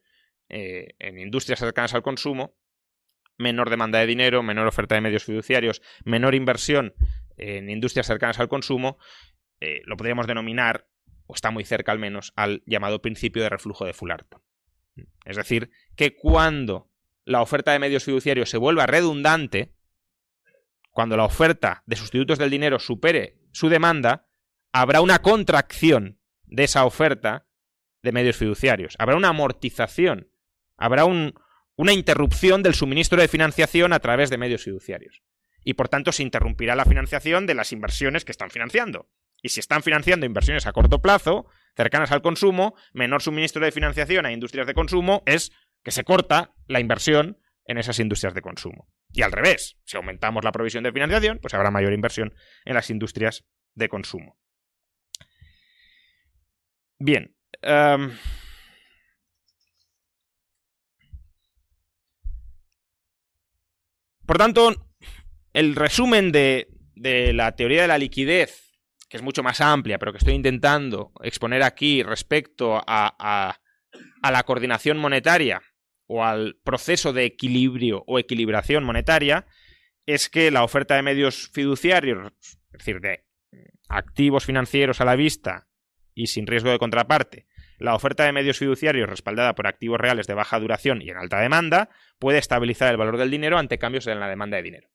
[0.50, 2.58] eh, en industrias cercanas al consumo,
[3.38, 6.94] menor demanda de dinero, menor oferta de medios fiduciarios, menor inversión
[7.38, 8.98] en industrias cercanas al consumo,
[9.60, 10.88] lo podríamos denominar,
[11.26, 14.45] o está muy cerca al menos, al llamado principio de reflujo de Fullerton.
[15.26, 16.92] Es decir, que cuando
[17.26, 19.74] la oferta de medios fiduciarios se vuelva redundante,
[20.92, 24.28] cuando la oferta de sustitutos del dinero supere su demanda,
[24.72, 27.48] habrá una contracción de esa oferta
[28.02, 30.30] de medios fiduciarios, habrá una amortización,
[30.78, 35.24] habrá una interrupción del suministro de financiación a través de medios fiduciarios.
[35.64, 39.10] Y por tanto se interrumpirá la financiación de las inversiones que están financiando.
[39.42, 44.26] Y si están financiando inversiones a corto plazo, cercanas al consumo, menor suministro de financiación
[44.26, 45.52] a industrias de consumo es
[45.84, 48.88] que se corta la inversión en esas industrias de consumo.
[49.12, 52.34] Y al revés, si aumentamos la provisión de financiación, pues habrá mayor inversión
[52.66, 54.38] en las industrias de consumo.
[57.00, 57.36] Bien.
[57.62, 58.12] Em,
[64.26, 64.90] por tanto,
[65.54, 68.65] el resumen de, la teoría de la liquidez,
[69.10, 73.60] que es mucho más amplia, pero que estoy intentando exponer aquí respecto a
[74.22, 75.62] la coordinación monetaria
[76.08, 79.46] o al proceso de equilibrio o equilibración monetaria
[80.06, 83.26] es que la oferta de medios fiduciarios, es decir, de
[83.90, 85.68] activos financieros a la vista
[86.14, 90.34] y sin riesgo de contraparte, la oferta de medios fiduciarios respaldada por activos reales de
[90.34, 91.90] baja duración y en alta demanda
[92.20, 94.90] puede estabilizar el valor del dinero ante cambios en la demanda de dinero.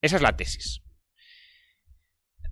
[0.00, 0.82] Esa es la tesis.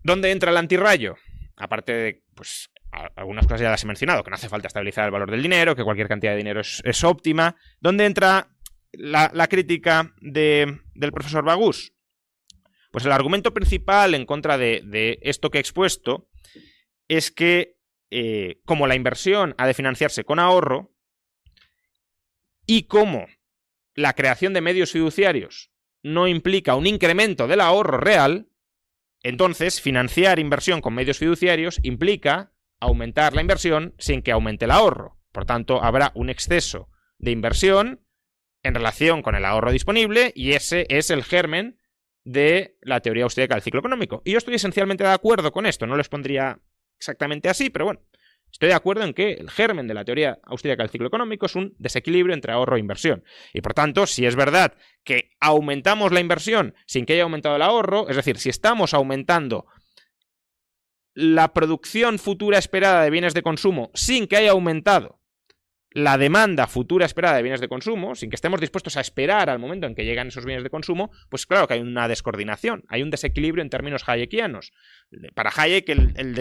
[0.08, 1.16] ¿Dónde entra el antirrayo?
[1.58, 2.70] Aparte de pues,
[3.14, 5.76] algunas cosas ya las he mencionado, que no hace falta estabilizar el valor del dinero,
[5.76, 7.56] que cualquier cantidad de dinero es, óptima.
[7.78, 8.48] ¿Dónde entra
[8.92, 11.92] la, crítica del profesor Bagus?
[12.90, 16.30] Pues el argumento principal en contra de, esto que he expuesto
[17.06, 17.76] es que
[18.10, 20.90] eh, como la inversión ha de financiarse con ahorro
[22.64, 23.26] y como
[23.94, 25.70] la creación de medios fiduciarios
[26.02, 28.48] no implica un incremento del ahorro real,
[29.22, 35.18] entonces financiar inversión con medios fiduciarios implica aumentar la inversión sin que aumente el ahorro.
[35.32, 38.00] Por tanto, habrá un exceso de inversión
[38.62, 41.78] en relación con el ahorro disponible y ese es el germen
[42.24, 44.22] de la teoría austríaca del ciclo económico.
[44.24, 46.60] Y yo estoy esencialmente de acuerdo con esto, no les pondría
[46.96, 48.00] exactamente así, pero bueno,
[48.50, 51.54] estoy de acuerdo en que el germen de la teoría austríaca del ciclo económico es
[51.54, 53.24] un desequilibrio entre ahorro e inversión.
[53.52, 57.62] Y por tanto, si es verdad que aumentamos la inversión sin que haya aumentado el
[57.62, 59.66] ahorro, es decir, si estamos aumentando
[61.14, 65.17] la producción futura esperada de bienes de consumo sin que haya aumentado
[65.90, 69.58] la demanda futura esperada de bienes de consumo, sin que estemos dispuestos a esperar al
[69.58, 73.02] momento en que llegan esos bienes de consumo, pues claro que hay una descoordinación, hay
[73.02, 74.72] un desequilibrio en términos hayekianos.
[75.34, 76.34] Para Hayek el,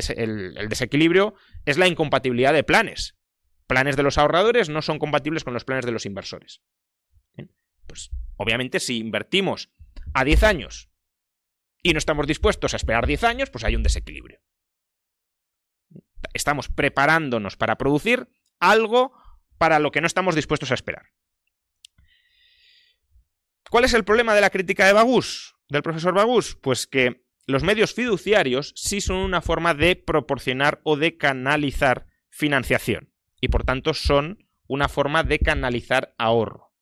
[0.70, 3.16] desequilibrio es la incompatibilidad de planes.
[3.68, 6.62] Planes de los ahorradores no son compatibles con los planes de los inversores.
[7.86, 9.72] Pues obviamente si invertimos
[10.14, 10.90] a 10 años
[11.82, 14.42] y no estamos dispuestos a esperar 10 años, pues hay un desequilibrio
[16.34, 18.30] estamos preparándonos para producir
[18.60, 19.14] algo
[19.58, 21.12] para lo que no estamos dispuestos a esperar.
[23.70, 26.56] ¿Cuál es el problema de la crítica de Bagus, del profesor Bagus?
[26.56, 33.14] Pues que los medios fiduciarios sí son una forma de proporcionar o de canalizar financiación
[33.42, 36.74] y por tanto son una forma de canalizar ahorro.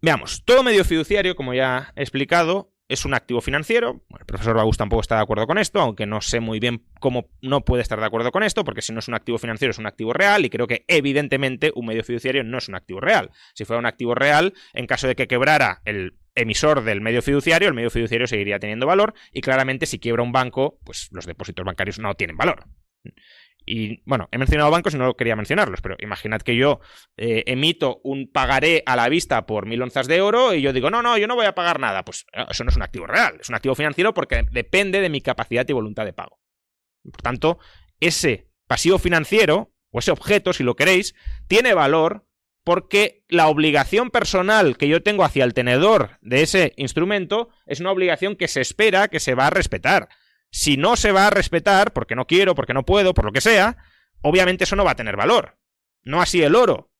[0.00, 4.02] Veamos, todo medio fiduciario, como ya he explicado, es un activo financiero.
[4.18, 7.30] el profesor Bagus tampoco está de acuerdo con esto, aunque no sé muy bien cómo
[7.40, 9.78] no puede estar de acuerdo con esto, porque si no es un activo financiero es
[9.78, 13.30] un activo real y creo que evidentemente un medio fiduciario no es un activo real.
[13.54, 17.68] Si fuera un activo real, en caso de que quebrara el emisor del medio fiduciario,
[17.68, 21.64] el medio fiduciario seguiría teniendo valor y claramente si quiebra un banco, pues los depósitos
[21.64, 22.64] bancarios no tienen valor.
[23.66, 26.80] Y bueno, he mencionado bancos y no quería mencionarlos, pero imaginad que yo
[27.16, 30.90] eh, emito un pagaré a la vista por mil onzas de oro y yo digo,
[30.90, 32.04] no, no, yo no voy a pagar nada.
[32.04, 35.08] Pues eh, eso no es un activo real, es un activo financiero porque depende de
[35.08, 36.40] mi capacidad y voluntad de pago.
[37.02, 37.58] Por tanto,
[38.00, 41.14] ese pasivo financiero, o ese objeto, si lo queréis,
[41.46, 42.26] tiene valor
[42.64, 47.92] porque la obligación personal que yo tengo hacia el tenedor de ese instrumento es una
[47.92, 50.08] obligación que se espera que se va a respetar.
[50.54, 53.40] Si no se va a respetar, porque no quiero, porque no puedo, por lo que
[53.40, 53.76] sea,
[54.22, 55.58] obviamente eso no va a tener valor.
[56.04, 56.92] No así el oro.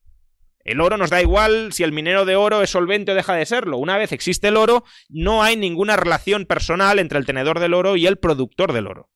[0.65, 3.47] El oro nos da igual si el minero de oro es solvente o deja de
[3.47, 3.79] serlo.
[3.79, 7.95] Una vez existe el oro, no hay ninguna relación personal entre el tenedor del oro
[7.95, 9.09] y el productor del oro.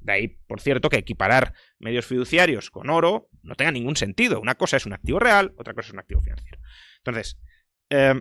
[0.00, 4.38] De ahí, por cierto, que equiparar medios fiduciarios con oro no tenga ningún sentido.
[4.38, 6.60] Una cosa es un activo real, otra cosa es un activo financiero.
[6.98, 7.40] Entonces,
[7.88, 8.20] eh,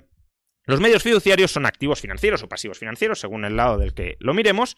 [0.63, 4.33] los medios fiduciarios son activos financieros o pasivos financieros, según el lado del que lo
[4.33, 4.77] miremos,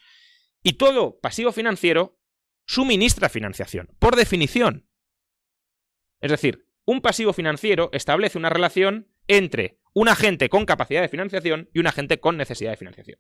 [0.64, 2.20] y todo pasivo financiero
[2.66, 4.88] suministra financiación, por definición.
[6.22, 11.70] Es decir, un pasivo financiero establece una relación entre un agente con capacidad de financiación
[11.74, 13.20] y un agente con necesidad de financiación.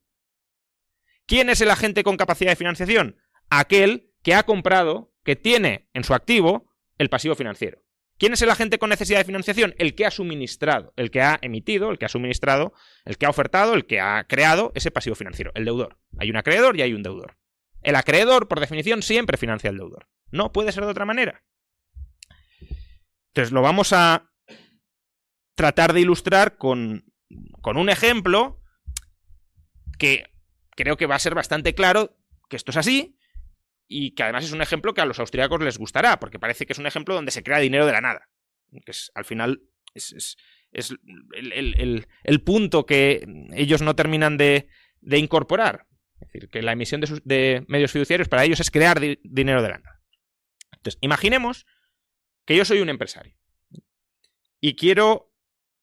[1.26, 3.18] ¿Quién es el agente con capacidad de financiación?
[3.50, 7.84] Aquel que ha comprado, que tiene en su activo el pasivo financiero.
[8.20, 9.74] ¿Quién es el agente con necesidad de financiación?
[9.78, 12.74] El que ha suministrado, el que ha emitido, el que ha suministrado,
[13.06, 15.98] el que ha ofertado, el que ha creado ese pasivo financiero, el deudor.
[16.18, 17.38] Hay un acreedor y hay un deudor.
[17.82, 20.10] El acreedor, por definición, siempre financia al deudor.
[20.32, 21.46] No puede ser de otra manera.
[23.30, 24.30] Entonces lo vamos a
[25.56, 27.06] tratar de ilustrar con,
[27.62, 28.62] con un ejemplo
[29.98, 30.26] que
[30.72, 32.18] creo que va a ser bastante claro
[32.50, 33.18] que esto es así
[33.90, 36.74] y que además es un ejemplo que a los austríacos les gustará, porque parece que
[36.74, 38.30] es un ejemplo donde se crea dinero de la nada.
[38.86, 39.64] Que es, al final
[39.96, 40.38] es,
[40.72, 44.70] el, punto que ellos no terminan de,
[45.02, 45.88] incorporar.
[46.22, 49.70] Es decir, que la emisión de, de, medios fiduciarios para ellos es crear dinero de
[49.70, 50.02] la nada.
[50.74, 51.66] Entonces, imaginemos
[52.46, 53.36] que yo soy un empresario
[54.62, 55.34] y quiero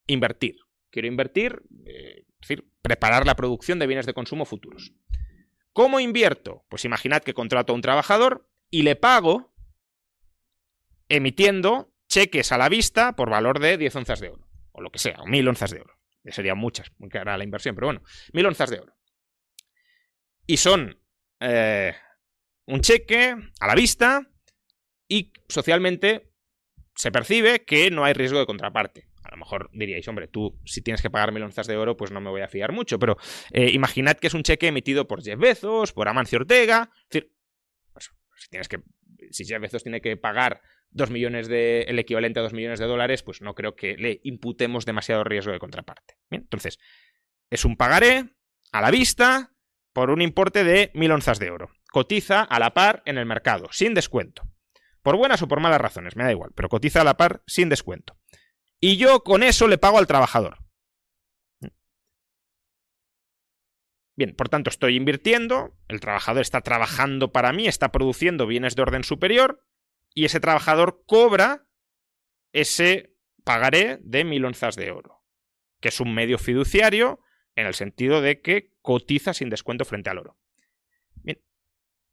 [0.07, 0.57] invertir.
[0.90, 4.92] Quiero invertir, eh, es decir, preparar la producción de bienes de consumo futuros.
[5.77, 6.64] ¿Cómo invierto?
[6.70, 9.55] Pues imaginad que contrato a un trabajador y le pago
[11.11, 14.99] emitiendo cheques a la vista por valor de 10 onzas de oro, o lo que
[14.99, 15.93] sea, o 1000 onzas de oro.
[16.24, 18.03] Que serían muchas, muy cara la inversión, pero bueno,
[18.33, 18.97] 1000 onzas de oro.
[20.47, 20.99] Y son
[21.41, 21.95] eh,
[22.64, 24.27] un cheque a la vista
[25.07, 26.33] y socialmente
[26.95, 29.05] se percibe que no hay riesgo de contraparte.
[29.37, 32.11] A lo mejor diríais, hombre, tú si tienes que pagar mil onzas de oro, pues
[32.11, 33.18] no me voy a fiar mucho, pero
[33.53, 37.32] eh, imaginad que es un cheque emitido por Jeff Bezos, por Amancio Ortega, es decir,
[37.93, 38.80] pues, si tienes que,
[39.30, 42.87] si Jeff Bezos tiene que pagar dos millones de, el equivalente a dos millones de
[42.87, 46.16] dólares, pues no creo que le imputemos demasiado riesgo de contraparte.
[46.30, 46.78] Bien, entonces,
[47.51, 48.24] es un pagaré
[48.72, 49.53] a la vista
[49.93, 51.70] por un importe de mil onzas de oro.
[51.91, 54.43] Cotiza a la par en el mercado, sin descuento.
[55.07, 57.68] Por buenas o por malas razones, me da igual, pero cotiza a la par sin
[57.68, 58.18] descuento.
[58.81, 60.59] Y yo con eso le pago al trabajador.
[64.16, 68.83] Bien, por tanto, estoy invirtiendo, el trabajador está trabajando para mí, está produciendo bienes de
[68.83, 69.62] orden superior,
[70.14, 71.68] y ese trabajador cobra
[72.53, 73.14] ese
[73.45, 75.22] pagaré de mil onzas de oro,
[75.81, 77.20] que es un medio fiduciario
[77.55, 80.39] en el sentido de que cotiza sin descuento frente al oro.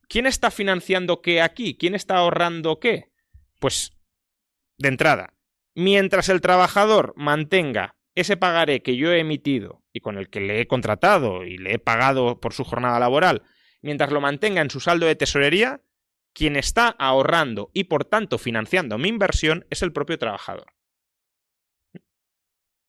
[0.10, 1.78] ¿Quién está financiando qué aquí?
[1.78, 3.12] ¿Quién está ahorrando qué?
[3.60, 3.98] Pues,
[4.78, 5.33] de entrada,
[5.76, 10.62] mientras el trabajador mantenga ese pagaré que yo he emitido y con el que le
[10.62, 13.44] he contratado y le he pagado por su jornada laboral,
[13.82, 15.82] mientras lo mantenga en su saldo de tesorería,
[16.34, 20.74] quien está ahorrando y por tanto financiando mi inversión es el propio trabajador.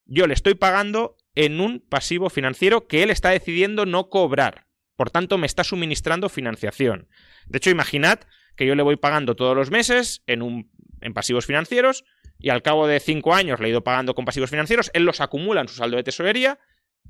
[0.07, 4.67] Yo le estoy pagando en un pasivo financiero que él está decidiendo no cobrar.
[4.97, 7.09] Por tanto, me está suministrando financiación.
[7.47, 8.21] De hecho, imaginad
[8.55, 10.71] que yo le voy pagando todos los meses en, un,
[11.01, 12.05] en pasivos financieros
[12.39, 15.21] y al cabo de cinco años le he ido pagando con pasivos financieros, él los
[15.21, 16.59] acumula en su saldo de tesorería,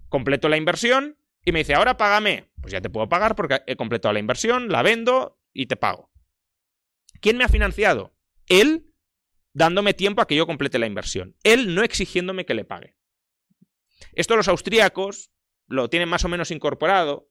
[0.09, 2.51] completo la inversión y me dice, ahora págame.
[2.61, 6.11] Pues ya te puedo pagar porque he completado la inversión, la vendo y te pago.
[7.21, 8.15] ¿Quién me ha financiado?
[8.47, 8.95] Él
[9.53, 11.37] dándome tiempo a que yo complete la inversión.
[11.43, 12.97] Él no exigiéndome que le pague.
[14.13, 15.31] Esto los austríacos
[15.67, 17.29] lo tienen más o menos incorporado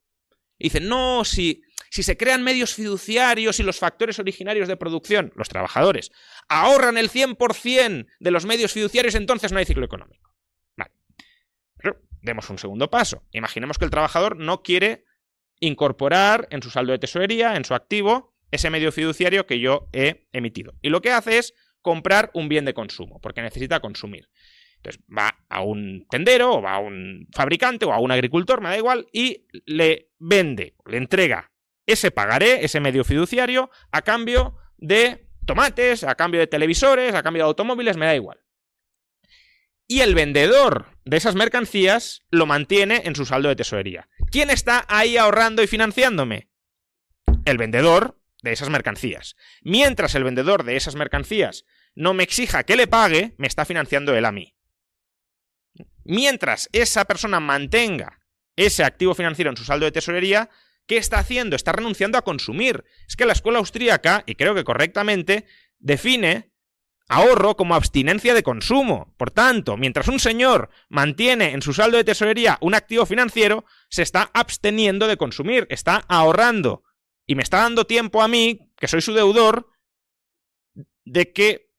[0.64, 1.62] dicen, no, si,
[1.94, 6.12] si se crean medios fiduciarios y los factores originarios de producción, los trabajadores,
[6.50, 10.34] ahorran el 100% de los medios fiduciarios, entonces no hay ciclo económico.
[10.76, 10.90] Vale.
[11.78, 13.22] Pero demos un segundo paso.
[13.32, 15.06] Imaginemos que el trabajador no quiere
[15.60, 20.26] incorporar en su saldo de tesorería, en su activo, ese medio fiduciario que yo he
[20.32, 20.74] emitido.
[20.82, 24.30] Y lo que hace es comprar un bien de consumo, porque necesita consumir.
[24.78, 28.70] Entonces va a un tendero o va a un fabricante o a un agricultor, me
[28.70, 31.53] da igual, y le vende, le entrega
[31.86, 37.44] ese pagaré, ese medio fiduciario, a cambio de tomates, a cambio de televisores, a cambio
[37.44, 38.40] de automóviles, me da igual.
[39.88, 44.08] Y el vendedor de esas mercancías lo mantiene en su saldo de tesorería.
[44.32, 46.50] ¿Quién está ahí ahorrando y financiándome?
[47.46, 49.36] El vendedor de esas mercancías.
[49.62, 51.66] Mientras el vendedor de esas mercancías
[51.96, 54.56] no me exija que le pague, me está financiando él a mí.
[56.06, 58.20] Mientras esa persona mantenga
[58.56, 60.50] ese activo financiero en su saldo de tesorería,
[60.88, 61.56] ¿qué está haciendo?
[61.56, 62.84] Está renunciando a consumir.
[63.08, 65.46] Es que la escuela austríaca, y creo que correctamente,
[65.80, 66.52] define
[67.10, 69.14] ahorro como abstinencia de consumo.
[69.18, 74.02] Por tanto, mientras un señor mantiene en su saldo de tesorería un activo financiero, se
[74.02, 76.84] está absteniendo de consumir, está ahorrando.
[77.26, 79.70] Y me está dando tiempo a mí, que soy su deudor,
[81.06, 81.70] de que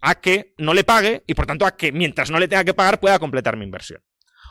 [0.00, 2.74] a que no le pague y por tanto a que mientras no le tenga que
[2.74, 4.02] pagar pueda completar mi inversión.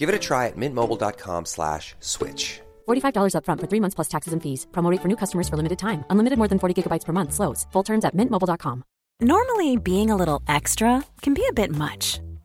[0.00, 2.60] Give it a try at mintmobile.com slash switch.
[2.88, 4.66] $45 upfront for three months plus taxes and fees.
[4.72, 6.04] Promo rate for new customers for limited time.
[6.08, 7.32] Unlimited more than 40 gigabytes per month.
[7.32, 7.66] Slows.
[7.72, 8.82] Full terms at mintmobile.com.
[9.20, 12.20] Normally, being a little extra can be a bit much.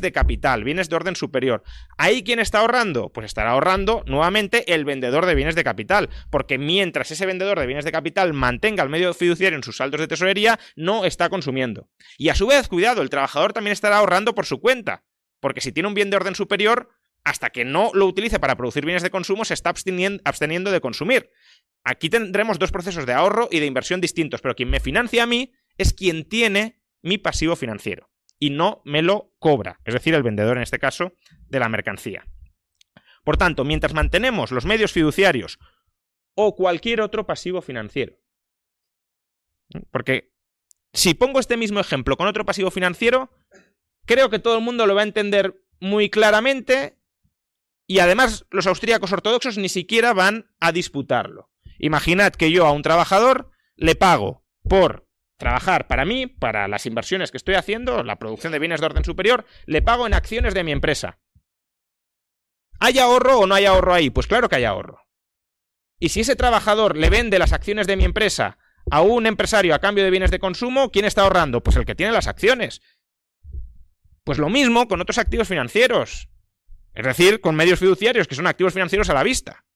[0.00, 1.62] De capital, bienes de orden superior.
[1.96, 3.10] ¿Ahí quién está ahorrando?
[3.10, 7.66] Pues estará ahorrando nuevamente el vendedor de bienes de capital, porque mientras ese vendedor de
[7.66, 11.88] bienes de capital mantenga el medio fiduciario en sus saldos de tesorería, no está consumiendo.
[12.18, 15.04] Y a su vez, cuidado, el trabajador también estará ahorrando por su cuenta,
[15.40, 16.90] porque si tiene un bien de orden superior,
[17.22, 21.30] hasta que no lo utilice para producir bienes de consumo, se está absteniendo de consumir.
[21.84, 25.26] Aquí tendremos dos procesos de ahorro y de inversión distintos, pero quien me financia a
[25.26, 30.22] mí es quien tiene mi pasivo financiero y no me lo cobra, es decir, el
[30.22, 31.12] vendedor en este caso
[31.48, 32.26] de la mercancía.
[33.24, 35.58] Por tanto, mientras mantenemos los medios fiduciarios
[36.34, 38.18] o cualquier otro pasivo financiero,
[39.90, 40.32] porque
[40.92, 43.30] si pongo este mismo ejemplo con otro pasivo financiero,
[44.06, 46.98] creo que todo el mundo lo va a entender muy claramente
[47.86, 51.50] y además los austríacos ortodoxos ni siquiera van a disputarlo.
[51.78, 55.03] Imaginad que yo a un trabajador le pago por
[55.44, 59.04] trabajar para mí, para las inversiones que estoy haciendo, la producción de bienes de orden
[59.04, 61.18] superior, le pago en acciones de mi empresa.
[62.80, 64.08] ¿Hay ahorro o no hay ahorro ahí?
[64.08, 65.02] Pues claro que hay ahorro.
[66.00, 68.56] Y si ese trabajador le vende las acciones de mi empresa
[68.90, 71.62] a un empresario a cambio de bienes de consumo, ¿quién está ahorrando?
[71.62, 72.80] Pues el que tiene las acciones.
[74.24, 76.30] Pues lo mismo con otros activos financieros.
[76.94, 79.66] Es decir, con medios fiduciarios, que son activos financieros a la vista.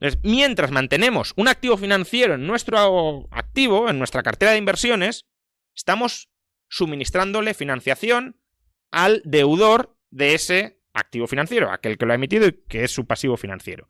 [0.00, 5.26] Entonces, mientras mantenemos un activo financiero en nuestro activo, en nuestra cartera de inversiones,
[5.74, 6.28] estamos
[6.68, 8.40] suministrándole financiación
[8.90, 13.06] al deudor de ese activo financiero, aquel que lo ha emitido y que es su
[13.06, 13.88] pasivo financiero.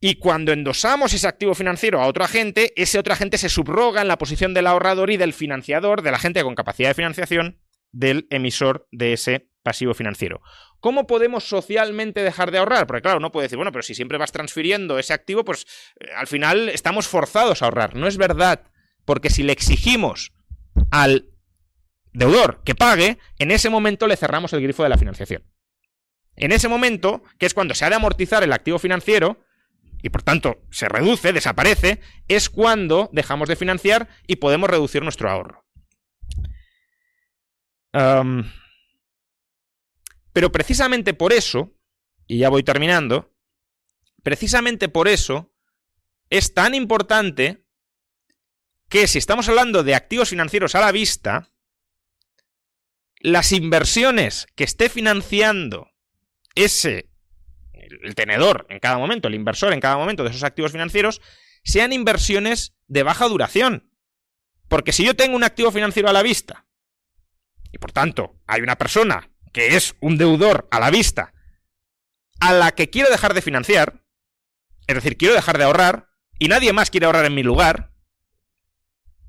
[0.00, 4.08] Y cuando endosamos ese activo financiero a otro agente, ese otro agente se subroga en
[4.08, 8.28] la posición del ahorrador y del financiador, de la gente con capacidad de financiación, del
[8.30, 10.40] emisor de ese pasivo financiero.
[10.80, 12.86] ¿Cómo podemos socialmente dejar de ahorrar?
[12.86, 15.66] Porque claro, uno puede decir, bueno, pero si siempre vas transfiriendo ese activo, pues
[16.00, 17.94] eh, al final estamos forzados a ahorrar.
[17.94, 18.62] No es verdad,
[19.04, 20.32] porque si le exigimos
[20.90, 21.28] al
[22.14, 25.44] deudor que pague, en ese momento le cerramos el grifo de la financiación.
[26.36, 29.44] En ese momento, que es cuando se ha de amortizar el activo financiero,
[30.02, 35.28] y por tanto se reduce, desaparece, es cuando dejamos de financiar y podemos reducir nuestro
[35.28, 35.66] ahorro.
[40.32, 41.74] Pero precisamente por eso,
[42.26, 43.34] y ya voy terminando,
[44.22, 45.52] precisamente por eso
[46.30, 47.64] es tan importante
[48.88, 51.50] que si estamos hablando de activos financieros a la vista,
[53.20, 55.90] las inversiones que esté financiando
[56.54, 57.10] ese,
[57.72, 61.20] el tenedor en cada momento, el inversor en cada momento de esos activos financieros,
[61.64, 63.92] sean inversiones de baja duración.
[64.68, 66.66] Porque si yo tengo un activo financiero a la vista,
[67.72, 71.34] y por tanto hay una persona que es un deudor a la vista,
[72.38, 74.04] a la que quiero dejar de financiar,
[74.86, 77.90] es decir, quiero dejar de ahorrar, y nadie más quiere ahorrar en mi lugar,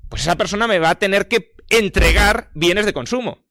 [0.08, 3.44] pues esa persona me va a tener que entregar bienes de consumo.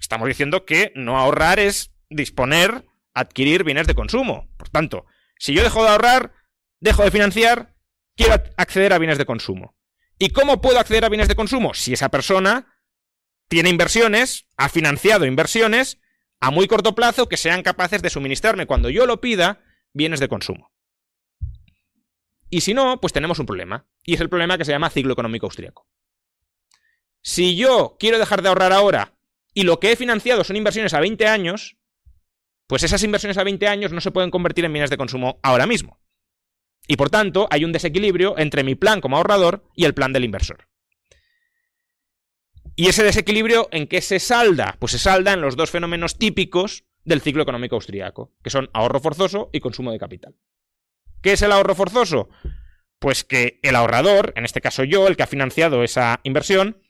[0.00, 4.48] Estamos diciendo que no ahorrar es disponer, adquirir bienes de consumo.
[4.56, 5.06] Por tanto,
[5.40, 6.34] si yo dejo de ahorrar,
[6.78, 7.74] dejo de financiar,
[8.14, 9.76] quiero acceder a bienes de consumo.
[10.20, 11.74] ¿Y cómo puedo acceder a bienes de consumo?
[11.74, 12.75] Si esa persona
[13.48, 16.00] tiene inversiones, ha financiado inversiones
[16.40, 20.28] a muy corto plazo que sean capaces de suministrarme cuando yo lo pida bienes de
[20.28, 20.72] consumo.
[22.50, 23.86] Y si no, pues tenemos un problema.
[24.04, 25.88] Y es el problema que se llama ciclo económico austriaco.
[27.22, 29.18] Si yo quiero dejar de ahorrar ahora
[29.52, 31.76] y lo que he financiado son inversiones a 20 años,
[32.68, 35.66] pues esas inversiones a 20 años no se pueden convertir en bienes de consumo ahora
[35.66, 36.00] mismo.
[36.86, 40.24] Y por tanto, hay un desequilibrio entre mi plan como ahorrador y el plan del
[40.24, 40.68] inversor.
[42.76, 44.76] ¿Y ese desequilibrio en qué se salda?
[44.78, 49.00] Pues se salda en los dos fenómenos típicos del ciclo económico austriaco, que son ahorro
[49.00, 50.36] forzoso y consumo de capital.
[51.22, 52.28] ¿Qué es el ahorro forzoso?
[52.98, 56.82] Pues que el ahorrador, en este caso yo, el que ha financiado esa inversión,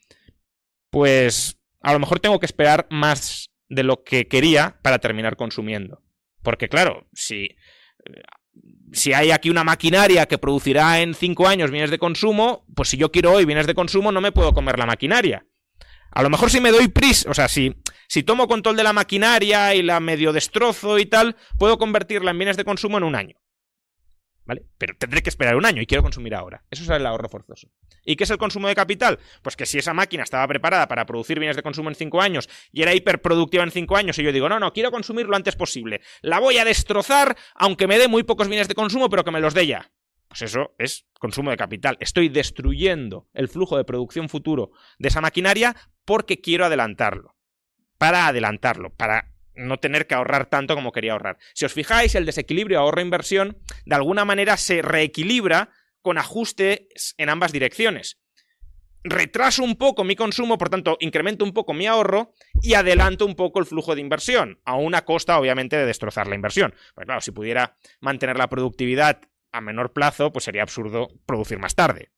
[0.91, 6.03] pues a lo mejor tengo que esperar más de lo que quería para terminar consumiendo.
[6.43, 7.57] Porque claro, si,
[8.93, 12.97] si hay aquí una maquinaria que producirá en cinco años bienes de consumo, pues si
[12.97, 15.47] yo quiero hoy bienes de consumo no me puedo comer la maquinaria.
[16.17, 17.77] A lo mejor si me doy prisa, o sea, si,
[18.09, 22.39] si tomo control de la maquinaria y la medio destrozo y tal, puedo convertirla en
[22.39, 23.37] bienes de consumo en un año.
[24.47, 24.63] ¿Vale?
[24.79, 26.65] Pero tendré que esperar un año y quiero consumir ahora.
[26.71, 27.69] Eso es el ahorro forzoso.
[28.03, 29.19] ¿Y qué es el consumo de capital?
[29.43, 32.49] Pues que si esa máquina estaba preparada para producir bienes de consumo en 5 años
[32.73, 35.55] y era hiperproductiva en 5 años y yo digo, no, no, quiero consumir lo antes
[35.55, 36.01] posible.
[36.23, 39.41] La voy a destrozar aunque me dé muy pocos bienes de consumo, pero que me
[39.43, 39.93] los dé ya.
[40.39, 41.97] Pues eso es consumo de capital.
[41.99, 45.75] Estoy destruyendo el flujo de producción futuro de esa maquinaria
[46.05, 47.37] porque quiero adelantarlo.
[47.97, 51.39] Para adelantarlo, para no tener que ahorrar tanto como quería ahorrar.
[51.55, 53.57] Si os fijáis, el desequilibrio ahorro-inversión
[53.87, 55.71] de alguna manera se reequilibra
[56.03, 58.19] con ajustes en ambas direcciones.
[59.05, 63.37] Retraso un poco mi consumo, por tanto, incremento un poco mi ahorro y adelanto un
[63.37, 66.75] poco el flujo de inversión, a una costa, obviamente, de destrozar la inversión.
[66.95, 69.23] Pues claro, si pudiera mantener la productividad
[69.53, 72.11] a menor plazo, pues sería absurdo producir más tarde.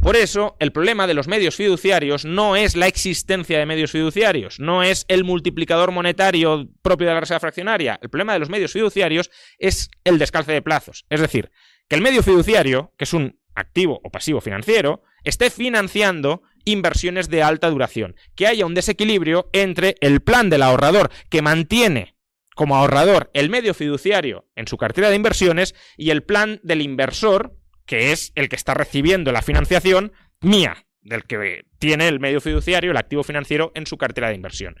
[0.00, 4.60] Por eso, el problema de los medios fiduciarios no es la existencia de medios fiduciarios,
[4.60, 7.98] no es el multiplicador monetario propio de la reserva fraccionaria.
[8.00, 11.04] El problema de los medios fiduciarios es el descalce de plazos.
[11.10, 11.50] Es decir,
[11.88, 17.42] que el medio fiduciario, que es un activo o pasivo financiero, esté financiando inversiones de
[17.42, 22.14] alta duración, que haya un desequilibrio entre el plan del ahorrador que mantiene
[22.58, 27.56] como ahorrador el medio fiduciario en su cartera de inversiones y el plan del inversor
[27.86, 32.90] que es el que está recibiendo la financiación mía, del que tiene el medio fiduciario,
[32.90, 34.74] el activo financiero, en su cartera de inversión.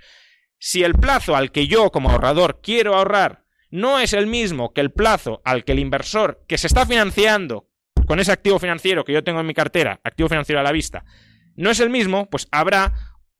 [0.58, 4.80] Si el plazo al que yo como ahorrador quiero ahorrar no es el mismo que
[4.80, 7.70] el plazo al que el inversor que se está financiando
[8.08, 11.04] con ese activo financiero que yo tengo en mi cartera, activo financiero a la vista,
[11.54, 12.92] no es el mismo, pues habrá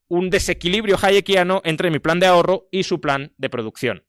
[0.07, 4.05] un desequilibrio hayekiano entre mi plan de ahorro y su plan de producción.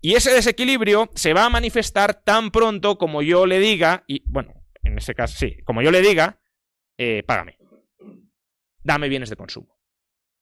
[0.00, 4.54] Y ese desequilibrio se va a manifestar tan pronto como yo le diga, y bueno,
[4.82, 6.40] en ese caso, sí, como yo le diga,
[6.98, 7.58] eh, págame.
[8.82, 9.76] Dame bienes de consumo.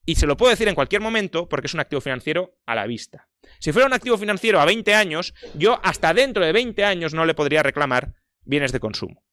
[0.07, 2.87] Y se lo puedo decir en cualquier momento porque es un activo financiero a la
[2.87, 3.29] vista.
[3.59, 7.25] Si fuera un activo financiero a 20 años, yo hasta dentro de 20 años no
[7.25, 9.25] le podría reclamar bienes de consumo.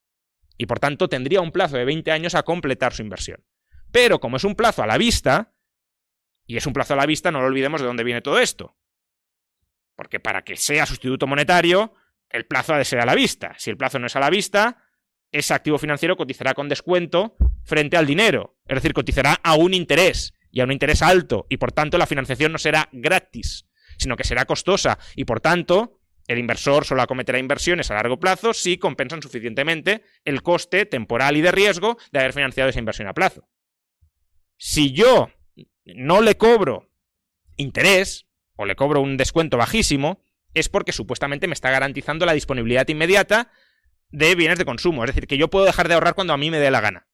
[0.58, 3.44] Y por tanto tendría un plazo de 20 años a completar su inversión.
[3.92, 5.54] Pero como es un plazo a la vista,
[6.46, 8.78] y es un plazo a la vista, no lo olvidemos de dónde viene todo esto.
[10.02, 11.94] Porque para que sea sustituto monetario,
[12.28, 13.54] el plazo ha de ser a la vista.
[13.60, 14.84] Si el plazo no es a la vista,
[15.32, 18.58] ese activo financiero cotizará con descuento frente al dinero.
[18.66, 21.46] Es decir, cotizará a un interés y a un interés alto.
[21.50, 23.68] Y por tanto, la financiación no será gratis,
[24.00, 24.98] sino que será costosa.
[25.16, 30.42] Y por tanto, el inversor solo acometerá inversiones a largo plazo si compensan suficientemente el
[30.42, 33.48] coste temporal y de riesgo de haber financiado esa inversión a plazo.
[34.58, 35.30] Si yo
[35.86, 36.90] no le cobro
[37.56, 38.26] interés
[38.56, 40.22] o le cobro un descuento bajísimo,
[40.54, 43.52] es porque supuestamente me está garantizando la disponibilidad inmediata
[44.10, 45.04] de bienes de consumo.
[45.04, 47.08] Es decir, que yo puedo dejar de ahorrar cuando a mí me dé la gana.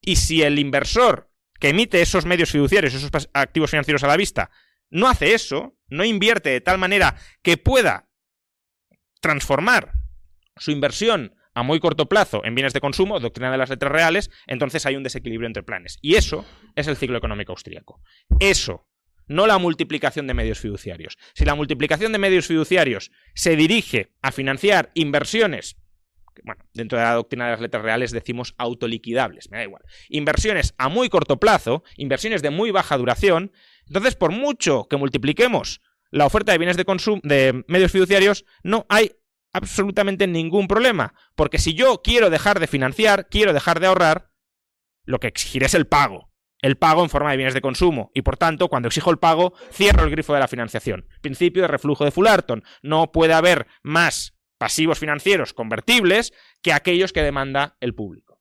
[0.00, 4.50] Y si el inversor que emite esos medios fiduciarios, esos activos financieros a la vista,
[4.90, 8.08] no hace eso, no invierte de tal manera que pueda
[9.20, 9.92] transformar
[10.56, 14.30] su inversión a muy corto plazo en bienes de consumo, doctrina de las letras reales,
[14.46, 15.98] entonces hay un desequilibrio entre planes.
[16.00, 18.00] Y eso es el ciclo económico austríaco.
[18.40, 18.88] Eso
[19.32, 21.18] no la multiplicación de medios fiduciarios.
[21.34, 25.76] Si la multiplicación de medios fiduciarios se dirige a financiar inversiones,
[26.44, 30.74] bueno, dentro de la doctrina de las letras reales decimos autoliquidables, me da igual, inversiones
[30.78, 33.52] a muy corto plazo, inversiones de muy baja duración,
[33.86, 35.80] entonces por mucho que multipliquemos
[36.10, 39.12] la oferta de bienes de consumo de medios fiduciarios, no hay
[39.52, 44.30] absolutamente ningún problema, porque si yo quiero dejar de financiar, quiero dejar de ahorrar,
[45.04, 46.31] lo que exigiré es el pago
[46.62, 49.52] el pago en forma de bienes de consumo y por tanto cuando exijo el pago
[49.70, 51.06] cierro el grifo de la financiación.
[51.20, 52.64] Principio de reflujo de Fullerton.
[52.82, 56.32] No puede haber más pasivos financieros convertibles
[56.62, 58.40] que aquellos que demanda el público.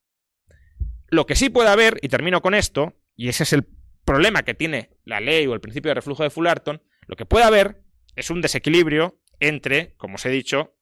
[1.10, 3.68] Lo que sí puede haber, y termino con esto, y ese es el
[4.06, 7.46] problema que tiene la ley o el principio de reflujo de Fullerton, lo que puede
[7.46, 7.84] haber
[8.16, 10.78] es un desequilibrio entre, como os he dicho,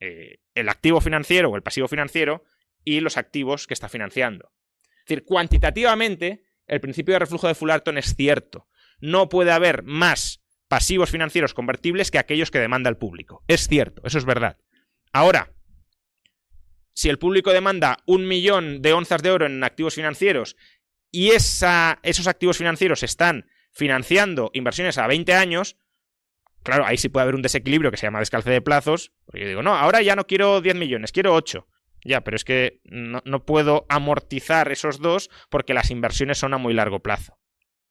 [0.00, 2.44] eh, el activo financiero o el pasivo financiero
[2.84, 4.52] y los activos que está financiando.
[5.00, 8.68] Es decir, cuantitativamente, el principio de reflujo de Fullerton es cierto.
[9.00, 13.44] No puede haber más pasivos financieros convertibles que aquellos que demanda el público.
[13.48, 14.56] Es cierto, eso es verdad.
[15.12, 15.52] Ahora,
[16.94, 20.56] si el público demanda un millón de onzas de oro en activos financieros
[21.10, 25.76] y esos activos financieros están financiando inversiones a 20 años,
[26.62, 29.12] claro, ahí sí puede haber un desequilibrio que se llama descalce de plazos.
[29.26, 31.66] Porque yo digo, no, ahora ya no quiero 10 millones, quiero 8.
[32.04, 36.74] Ya, pero es que no, puedo amortizar esos dos porque las inversiones son a muy
[36.74, 37.38] largo plazo.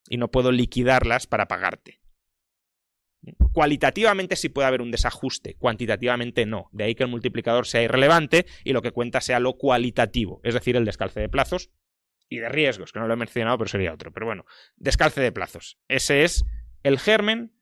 [0.07, 2.01] Y no puedo liquidarlas para pagarte.
[3.53, 6.70] Cualitativamente sí puede haber un desajuste, cuantitativamente no.
[6.72, 10.55] De ahí que el multiplicador sea irrelevante y lo que cuenta sea lo cualitativo, es
[10.55, 11.70] decir, el descalce de plazos
[12.28, 14.12] y de riesgos, que no lo he mencionado, pero sería otro.
[14.12, 14.45] Pero bueno,
[14.76, 15.78] descalce de plazos.
[15.88, 16.45] Ese es
[16.82, 17.53] el germen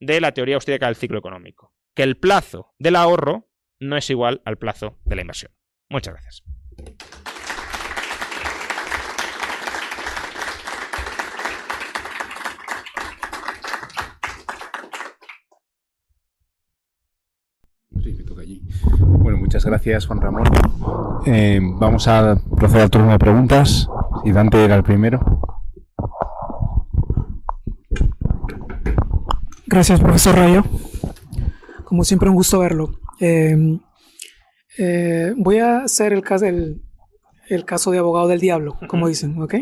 [0.00, 1.74] de la teoría austríaca del ciclo económico.
[1.94, 5.52] Que el plazo del ahorro no es igual al plazo de la inversión.
[5.92, 6.42] Muchas gracias.
[19.18, 20.44] Bueno, muchas gracias, Juan Ramón.
[21.26, 23.86] Eh, vamos a proceder al turno de preguntas.
[24.24, 25.20] Si Dante era el primero.
[29.66, 30.64] Gracias, profesor Rayo.
[31.84, 32.92] Como siempre, un gusto verlo.
[33.20, 33.78] Eh,
[34.78, 36.82] eh, voy a hacer el caso, el,
[37.48, 39.54] el caso de abogado del diablo, como dicen, ¿ok?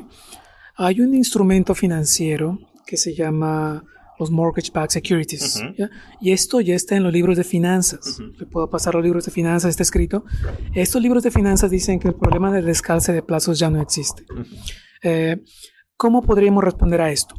[0.76, 3.84] Hay un instrumento financiero que se llama
[4.20, 5.62] los mortgage-backed securities.
[6.20, 8.18] Y esto ya está en los libros de finanzas.
[8.38, 10.24] Le puedo pasar los libros de finanzas, está escrito.
[10.74, 14.24] Estos libros de finanzas dicen que el problema del descalce de plazos ya no existe.
[15.02, 15.42] Eh,
[15.96, 17.34] ¿Cómo podríamos responder a esto?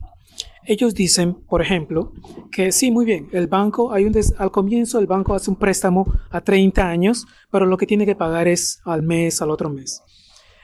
[0.66, 2.14] Ellos dicen, por ejemplo,
[2.52, 6.06] que sí, muy bien, el banco, hay un al comienzo el banco hace un préstamo
[6.30, 10.04] a 30 años, pero lo que tiene que pagar es al mes, al otro mes.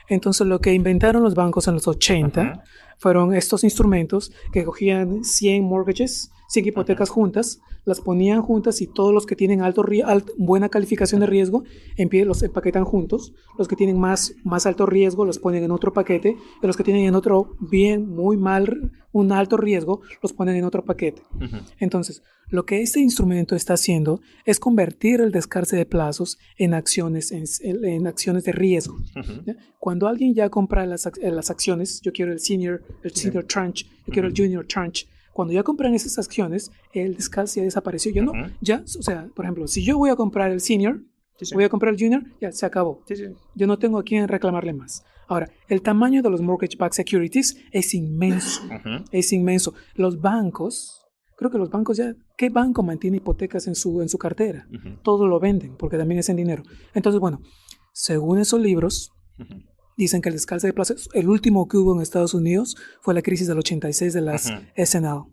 [0.08, 2.62] Entonces lo que inventaron los bancos en los 80
[2.98, 9.12] fueron estos instrumentos que cogían 100 mortgages, 100 hipotecas juntas, las ponían juntas y todos
[9.12, 9.84] los que tienen alto,
[10.36, 11.64] buena calificación de riesgo
[11.96, 15.70] en pie los empaquetan juntos, los que tienen más, más alto riesgo los ponen en
[15.70, 20.32] otro paquete y los que tienen en otro bien, muy mal, un alto riesgo los
[20.32, 21.22] ponen en otro paquete.
[21.78, 27.30] Entonces, lo que este instrumento está haciendo es convertir el descarce de plazos en acciones,
[27.30, 28.96] en, acciones de riesgo.
[29.78, 34.12] Cuando alguien ya compra las, las, acciones, yo quiero el senior, el senior tranche, yo
[34.12, 35.06] quiero el junior tranche,
[35.38, 38.10] cuando ya compran esas acciones, el descalce ya desapareció.
[38.10, 41.00] Yo no, ya, o sea, por ejemplo, si yo voy a comprar el senior,
[41.54, 43.04] voy a comprar el junior, ya se acabó.
[43.54, 45.04] Yo no tengo a quién reclamarle más.
[45.28, 48.62] Ahora, el tamaño de los mortgage-backed securities es inmenso.
[49.12, 49.74] Es inmenso.
[49.94, 54.18] Los bancos, creo que los bancos ya, ¿qué banco mantiene hipotecas en su, en su
[54.18, 54.66] cartera?
[55.04, 56.64] Todo lo venden porque también es en dinero.
[56.94, 57.38] Entonces, bueno,
[57.92, 59.12] según esos libros,
[59.98, 63.22] Dicen que el descalce de plazos, el último que hubo en Estados Unidos fue la
[63.22, 64.44] crisis del 86 de las
[64.76, 65.26] SNL.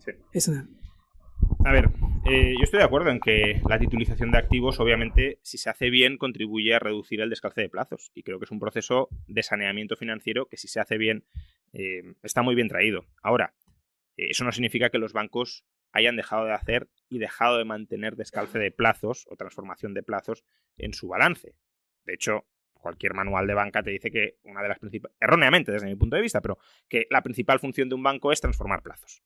[1.64, 1.88] A ver,
[2.28, 5.88] eh, yo estoy de acuerdo en que la titulización de activos, obviamente, si se hace
[5.88, 8.10] bien, contribuye a reducir el descalce de plazos.
[8.12, 11.24] Y creo que es un proceso de saneamiento financiero que, si se hace bien,
[11.72, 13.04] eh, está muy bien traído.
[13.22, 13.54] Ahora,
[14.16, 18.16] eh, eso no significa que los bancos hayan dejado de hacer y dejado de mantener
[18.16, 20.44] descalce de plazos o transformación de plazos
[20.76, 21.54] en su balance.
[22.04, 22.46] De hecho,
[22.86, 26.14] cualquier manual de banca te dice que una de las principales, erróneamente desde mi punto
[26.14, 26.56] de vista, pero
[26.88, 29.24] que la principal función de un banco es transformar plazos.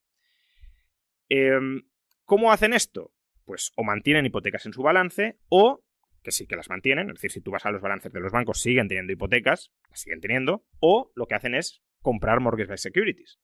[1.28, 1.82] Em,
[2.24, 3.12] ¿Cómo hacen esto?
[3.44, 5.84] Pues o mantienen hipotecas en su balance o
[6.22, 8.32] que sí que las mantienen, es decir, si tú vas a los balances de los
[8.32, 13.40] bancos siguen teniendo hipotecas, las siguen teniendo, o lo que hacen es comprar mortgage-backed securities.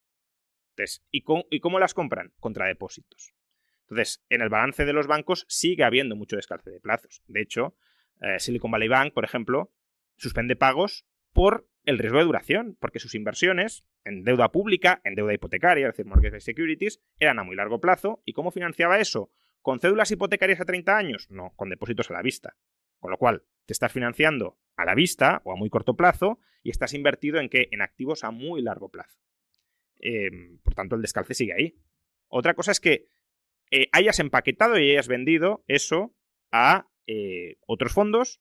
[0.71, 2.33] Entonces, ¿y ¿y cómo las compran?
[2.41, 3.35] Contra depósitos.
[3.83, 7.23] Entonces, en el balance de los bancos sigue habiendo mucho descalce de plazos.
[7.27, 7.77] De hecho,
[8.21, 9.73] eh, Silicon Valley Bank, por ejemplo,
[10.17, 15.35] suspende pagos por el riesgo de duración, porque sus inversiones en deuda pública, en deuda
[15.35, 18.23] hipotecaria, es decir, mortgage securities, eran a muy largo plazo.
[18.25, 19.31] ¿Y cómo financiaba eso?
[19.63, 21.31] ¿Con cédulas hipotecarias a 30 años?
[21.31, 22.57] No, con depósitos a la vista.
[22.99, 26.71] Con lo cual, te estás financiando a la vista o a muy corto plazo y
[26.71, 27.69] estás invertido en qué?
[27.71, 29.21] En activos a muy largo plazo.
[29.99, 31.79] Em, por tanto, el descalce sigue ahí.
[32.29, 33.09] Otra cosa es que
[33.71, 36.15] eh, hayas empaquetado y hayas vendido eso
[36.53, 38.41] a eh, otros fondos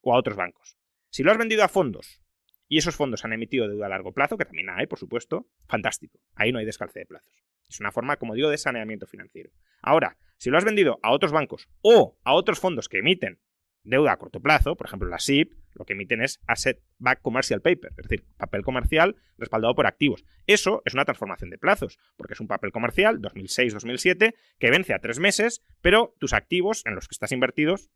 [0.00, 0.79] o a otros bancos.
[1.10, 2.22] Si lo has vendido a fondos
[2.68, 6.20] y esos fondos han emitido deuda a largo plazo, que también hay, por supuesto, fantástico.
[6.34, 7.42] Ahí no hay descalce de plazos.
[7.68, 9.50] Es una forma, como digo, de saneamiento financiero.
[9.82, 13.40] Ahora, si lo has vendido a otros bancos o a otros fondos que emiten
[13.82, 17.60] deuda a corto plazo, por ejemplo la SIP, lo que emiten es Asset Back Commercial
[17.60, 20.24] Paper, es decir, papel comercial respaldado por activos.
[20.46, 24.98] Eso es una transformación de plazos, porque es un papel comercial 2006-2007 que vence a
[24.98, 27.90] tres meses, pero tus activos en los que estás invertidos,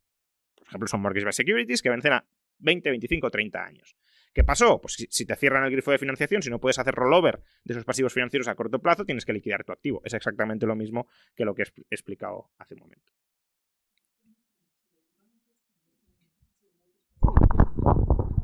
[0.57, 2.27] por ejemplo, son Mortgage Backed Securities que vencen a
[2.59, 3.97] 20, 25, 30 años.
[4.35, 4.81] ¿Qué pasó?
[4.81, 7.85] Pues si, te cierran el grifo de financiación, si no puedes hacer rollover de esos
[7.85, 10.03] pasivos financieros a corto plazo, tienes que liquidar tu activo.
[10.05, 13.13] Es exactamente lo mismo que lo que he explicado hace un momento.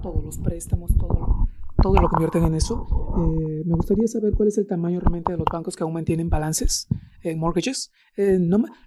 [0.01, 2.87] Todos los préstamos, todo, lo que invierten en eso.
[3.19, 6.31] Eh, me gustaría saber cuál es el tamaño realmente de los bancos que aún mantienen
[6.31, 6.87] balances
[7.23, 7.91] en mortgages.
[8.17, 8.39] Eh,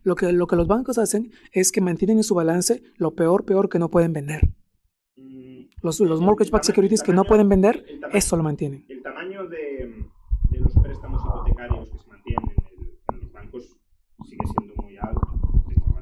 [0.03, 3.43] lo, que, lo que los bancos hacen es que mantienen en su balance lo peor,
[3.43, 4.53] peor que no pueden vender.
[5.83, 8.85] Los, los mortgage-backed securities que no pueden vender, eso lo mantienen.
[8.87, 10.05] El tamaño de,
[10.49, 12.49] de, los préstamos hipotecarios que se mantienen
[13.11, 13.77] en, los bancos
[14.23, 15.27] sigue siendo muy alto.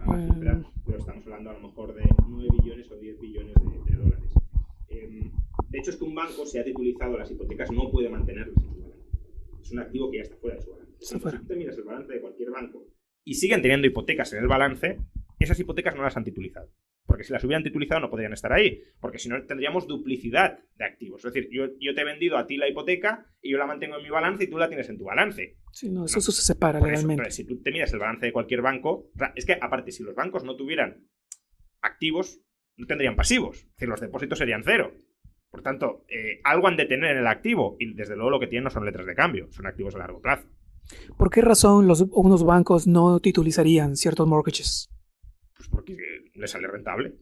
[0.05, 0.65] Mm.
[0.85, 3.55] pero estamos hablando a lo mejor de 9 billones o 10 billones
[3.85, 4.33] de, dólares.
[4.89, 5.31] Em,
[5.69, 8.73] de hecho, es que un banco, si ha titulizado las hipotecas, no puede mantenerlas en
[8.73, 9.17] su balance.
[9.63, 10.95] Es un activo que ya está fuera de su balance.
[10.99, 12.85] Si tú miras el balance de cualquier banco
[13.23, 14.99] y siguen teniendo hipotecas en el balance,
[15.39, 16.69] esas hipotecas no las han titulizado.
[17.05, 18.83] Porque si las hubieran titulizado no podrían estar ahí.
[18.99, 21.25] Porque si no tendríamos duplicidad de activos.
[21.25, 24.03] Es decir, yo, te he vendido a ti la hipoteca y yo la mantengo en
[24.03, 25.57] mi balance y tú la tienes en tu balance.
[25.71, 27.31] Sí, no, eso, se separa legalmente.
[27.31, 30.43] si tú te miras el balance de cualquier banco, es que aparte, si los bancos
[30.43, 31.07] no tuvieran
[31.81, 32.41] activos,
[32.77, 33.57] no tendrían pasivos.
[33.57, 34.93] Es decir, los depósitos serían cero.
[35.49, 38.47] Por tanto, eh, algo han de tener en el activo y desde luego lo que
[38.47, 40.47] tienen no son letras de cambio, son activos a largo plazo.
[41.17, 44.89] ¿Por qué razón los, unos bancos no titulizarían ciertos mortgages?
[45.55, 45.97] Pues porque
[46.41, 47.13] le sale rentable.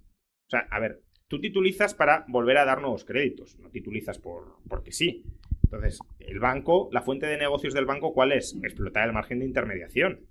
[0.47, 4.57] O sea, a ver, tú titulizas para volver a dar nuevos créditos, no titulizas por,
[4.67, 5.23] porque sí.
[5.63, 8.57] Entonces, el banco, la fuente de negocios del banco, ¿cuál es?
[8.63, 10.27] Explotar el margen de intermediación.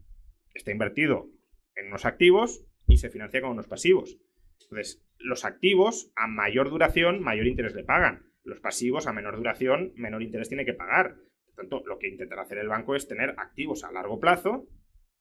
[0.53, 1.31] Está invertido
[1.77, 4.19] en unos activos y se financia con unos pasivos.
[4.63, 8.33] Entonces, los activos a mayor duración, mayor interés le pagan.
[8.43, 11.17] Los pasivos a menor duración, menor interés tiene que pagar.
[11.47, 14.67] Por tanto, lo que intentará hacer el banco es tener activos a largo plazo,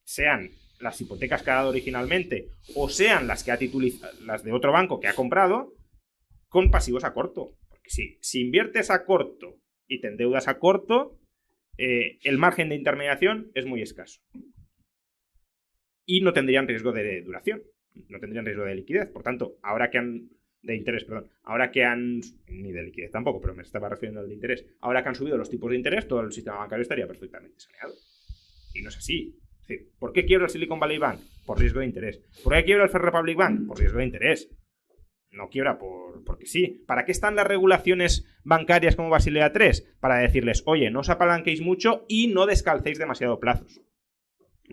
[0.04, 0.50] sean
[0.80, 4.72] las hipotecas que ha dado originalmente o sean las que ha titulizado, las de otro
[4.72, 5.74] banco que ha comprado,
[6.50, 7.58] con pasivos a corto.
[7.70, 11.20] Porque si, si inviertes a corto y te endeudas a corto,
[11.78, 14.22] eh, el margen de intermediación es muy escaso.
[16.06, 17.64] Y no tendrían riesgo de duración,
[18.10, 19.10] no tendrían riesgo de liquidez.
[19.10, 20.30] Por tanto, ahora que han.
[20.62, 21.30] de interés, perdón.
[21.44, 22.22] Ahora que han.
[22.48, 24.66] ni de liquidez tampoco, pero me estaba refiriendo al interés.
[24.80, 27.94] Ahora que han subido los tipos de interés, todo el sistema bancario estaría perfectamente saneado.
[28.74, 29.38] Y no es así.
[30.00, 31.20] ¿Por qué quiebra el Silicon Valley Bank?
[31.46, 32.22] Por riesgo de interés.
[32.44, 33.68] ¿Por qué quiebra el First Republic Bank?
[33.68, 34.50] Por riesgo de interés.
[35.32, 36.84] No quiebra por, porque sí.
[36.88, 39.98] ¿Para qué están las regulaciones bancarias como Basilea 3?
[40.00, 43.82] Para decirles, oye, no os apalanquéis mucho y no descalcéis demasiado plazos.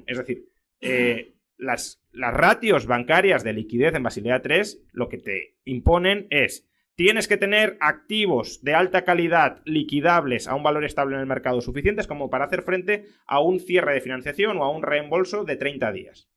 [0.06, 0.48] Es decir,
[0.80, 6.68] eh, las, las ratios bancarias de liquidez en Basilea 3 lo que te imponen es
[6.96, 11.60] Tienes que tener activos de alta calidad liquidables a un valor estable en el mercado
[11.60, 15.56] suficientes como para hacer frente a un cierre de financiación o a un reembolso de
[15.56, 16.28] 30 días.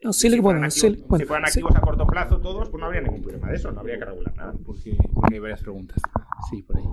[0.00, 3.72] No, si, fueran activos, a corto plazo todos, pues no habría ningún problema de eso,
[3.72, 4.54] no habría que regular nada.
[4.64, 4.96] Porque,
[5.32, 6.00] hay varias preguntas.
[6.48, 6.84] Sí, por ahí.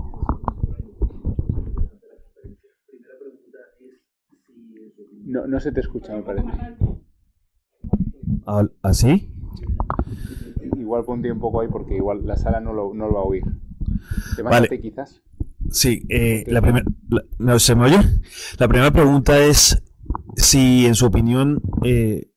[5.24, 6.50] No, no se te escucha, me parece.
[8.82, 9.32] ¿Así?
[10.78, 13.24] Igual ponte un poco ahí porque igual la sala no lo, no lo va a
[13.24, 13.44] oír.
[14.36, 14.82] ¿Te vale.
[14.82, 15.22] quizás?
[15.70, 16.86] Sí, eh, la primera...
[17.40, 17.98] ¿No se me oye?
[18.60, 19.82] La primera pregunta es
[20.36, 22.30] si en su opinión eh,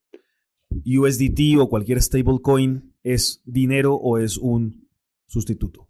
[0.86, 4.88] USDT o cualquier stablecoin es dinero o es un
[5.26, 5.88] sustituto.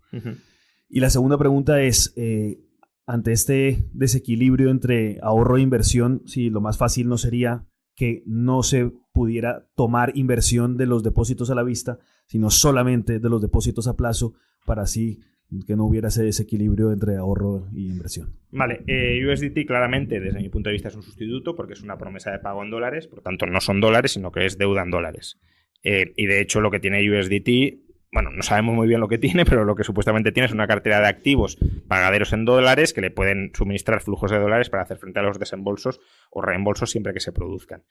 [0.88, 2.60] Y la segunda pregunta es, eh,
[3.06, 7.66] ante este desequilibrio entre ahorro e inversión, si lo más fácil no sería
[7.98, 13.28] que no se pudiera tomar inversión de los depósitos a la vista, sino solamente de
[13.28, 14.34] los depósitos a plazo
[14.64, 15.18] para así
[15.66, 18.36] que no hubiera ese desequilibrio entre ahorro y inversión.
[18.52, 21.98] Vale, eh, USDT claramente desde mi punto de vista es un sustituto porque es una
[21.98, 24.90] promesa de pago en dólares, por tanto no son dólares, sino que es deuda en
[24.90, 25.40] dólares.
[25.82, 29.18] Eh, y de hecho lo que tiene USDT, bueno, no sabemos muy bien lo que
[29.18, 33.00] tiene, pero lo que supuestamente tiene es una cartera de activos pagaderos en dólares que
[33.00, 36.00] le pueden suministrar flujos de dólares para hacer frente a los desembolsos
[36.30, 37.82] o reembolsos siempre que se produzcan.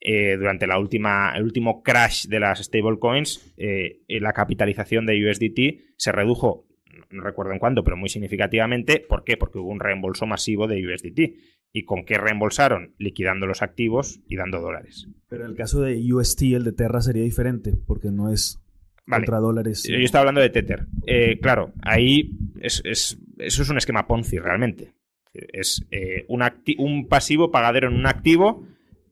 [0.00, 5.94] Eh, durante la última, el último crash de las stablecoins, eh, la capitalización de USDT
[5.96, 6.66] se redujo,
[7.10, 8.98] no recuerdo en cuánto, pero muy significativamente.
[8.98, 9.36] ¿Por qué?
[9.36, 11.36] Porque hubo un reembolso masivo de USDT.
[11.74, 12.94] ¿Y con qué reembolsaron?
[12.98, 15.08] Liquidando los activos y dando dólares.
[15.28, 18.62] Pero en el caso de UST, el de Terra sería diferente, porque no es
[19.06, 19.84] contra dólares.
[19.88, 20.86] Yo estaba hablando de Tether.
[21.06, 22.30] Eh, claro, ahí
[22.60, 24.92] es, eso es un esquema Ponzi realmente.
[25.32, 25.86] Es
[26.28, 26.42] un,
[26.78, 28.66] un pasivo pagadero en un activo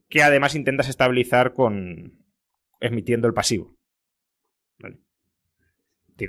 [0.07, 2.13] que además intentas estabilizar con
[2.79, 3.75] emitiendo el pasivo.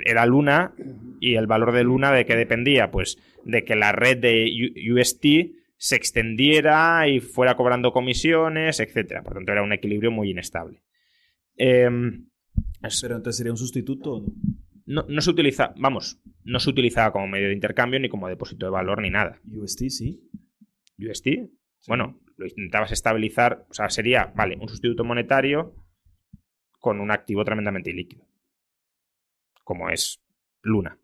[0.06, 0.74] Era Luna
[1.20, 5.24] y el valor de Luna de qué dependía, pues de que la red de UST
[5.76, 9.22] se extendiera y fuera cobrando comisiones, etcétera.
[9.22, 10.82] Por tanto, era un equilibrio muy inestable.
[11.56, 12.28] Em,
[13.00, 14.24] Pero entonces sería un sustituto.
[14.86, 18.66] no, no se utiliza, vamos, no se utilizaba como medio de intercambio ni como depósito
[18.66, 19.40] de valor ni nada.
[19.44, 20.20] UST, sí.
[20.98, 21.26] UST,
[21.88, 25.74] bueno, lo intentabas estabilizar, o sea, sería, vale, un sustituto monetario
[26.78, 28.26] con un activo tremendamente ilíquido,
[29.64, 30.22] como es
[30.62, 30.98] Luna.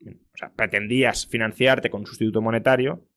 [0.00, 3.08] O sea, pretendías financiarte con un sustituto monetario,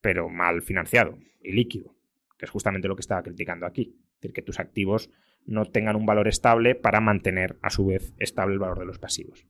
[0.00, 1.94] pero mal financiado y líquido,
[2.36, 3.96] que es justamente lo que estaba criticando aquí.
[4.14, 5.10] Es decir, que tus activos
[5.48, 8.98] no tengan un valor estable para mantener, a su vez, estable el valor de los
[8.98, 9.46] pasivos.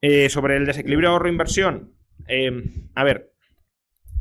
[0.00, 1.94] Eh, sobre el desequilibrio ahorro-inversión,
[2.26, 2.50] eh,
[2.94, 3.32] a ver,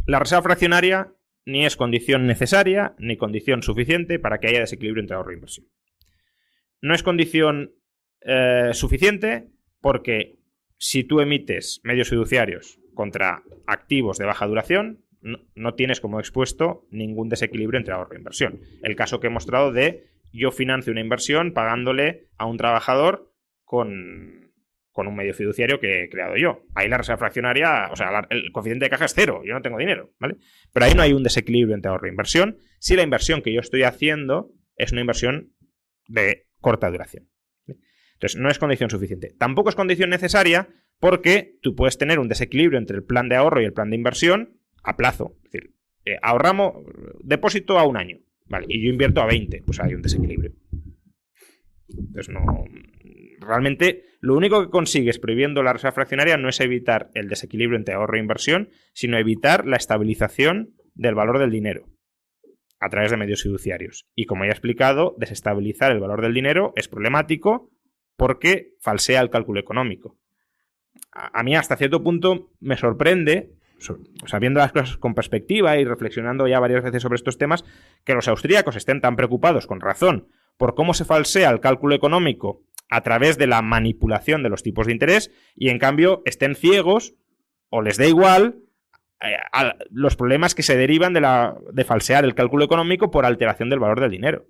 [0.06, 1.14] la reserva fraccionaria
[1.46, 5.68] ni es condición necesaria ni condición suficiente para que haya desequilibrio entre ahorro e inversión.
[6.82, 7.74] No es condición
[8.22, 9.50] eh, suficiente
[9.80, 10.38] porque
[10.78, 17.30] si tú emites medios fiduciarios contra activos de baja duración, no, tienes como expuesto ningún
[17.30, 18.62] desequilibrio entre ahorro e inversión.
[18.82, 24.52] El caso que he mostrado de yo financio una inversión pagándole a un trabajador con,
[24.92, 26.64] con un medio fiduciario que he creado yo.
[26.74, 29.78] Ahí la reserva fraccionaria, o sea, el coeficiente de caja es cero, yo no tengo
[29.78, 30.38] dinero, ¿vale?
[30.74, 33.60] Pero ahí no hay un desequilibrio entre ahorro e inversión si la inversión que yo
[33.60, 35.54] estoy haciendo es una inversión
[36.08, 37.30] de corta duración.
[38.14, 39.34] Entonces, no es condición suficiente.
[39.38, 40.70] Tampoco es condición necesaria
[41.00, 43.96] porque tú puedes tener un desequilibrio entre el plan de ahorro y el plan de
[43.96, 45.36] inversión a plazo.
[45.46, 45.74] Es decir,
[46.06, 46.74] eh, ahorramos
[47.22, 48.66] depósito a un año, ¿vale?
[48.70, 50.54] Y yo invierto a 20, pues hay un desequilibrio.
[51.90, 52.42] Entonces, no.
[53.40, 57.96] Realmente, lo único que consigues prohibiendo la reserva fraccionaria no es evitar el desequilibrio entre
[57.96, 61.88] ahorro e inversión, sino evitar la estabilización del valor del dinero
[62.80, 64.08] a través de medios fiduciarios.
[64.16, 67.72] Y como ya he explicado, desestabilizar el valor del dinero es problemático
[68.16, 70.18] porque falsea el cálculo económico.
[71.12, 75.78] A, mí hasta cierto punto me sorprende, so- o sea, viendo las cosas con perspectiva
[75.78, 77.66] y reflexionando ya varias veces sobre estos temas,
[78.04, 80.28] que los austríacos estén tan preocupados, con razón,
[80.58, 84.86] por cómo se falsea el cálculo económico a través de la manipulación de los tipos
[84.86, 87.16] de interés y en cambio estén ciegos
[87.70, 88.60] o les da igual
[89.22, 89.38] eh,
[89.92, 93.80] los problemas que se derivan de, la, de falsear el cálculo económico por alteración del
[93.80, 94.46] valor del dinero.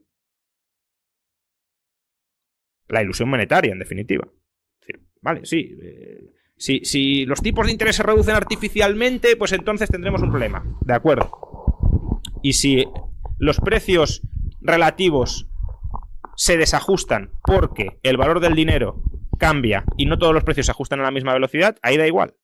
[2.88, 4.28] La ilusión monetaria, en definitiva.
[4.28, 5.78] Es decir, vale, sí.
[5.82, 10.64] eh, si, los tipos de interés se reducen artificialmente, pues entonces tendremos un problema.
[10.82, 12.22] De acuerdo.
[12.44, 12.86] Y si
[13.40, 14.22] los precios
[14.62, 15.50] relativos
[16.36, 19.04] se desajustan porque el valor del dinero
[19.40, 22.36] cambia y no todos los precios se ajustan a la misma velocidad, ahí da igual.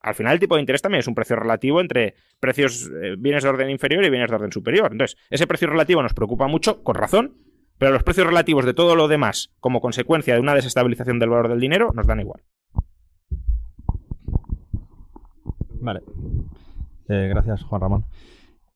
[0.00, 3.44] Al final el tipo de interés también es un precio relativo entre precios, eh, bienes
[3.44, 4.90] de orden inferior y bienes de orden superior.
[4.90, 7.36] Entonces, ese precio relativo nos preocupa mucho, con razón,
[7.78, 11.48] pero los precios relativos de todo lo demás, como consecuencia de una desestabilización del valor
[11.48, 12.42] del dinero, nos dan igual.
[15.80, 16.00] Vale.
[17.08, 18.04] Eh, gracias, Juan Ramón.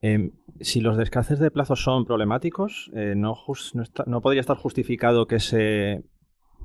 [0.00, 0.30] Eh,
[0.60, 4.56] si los descanses de plazo son problemáticos, eh, no, jus- no, está- no podría estar
[4.56, 6.02] justificado que se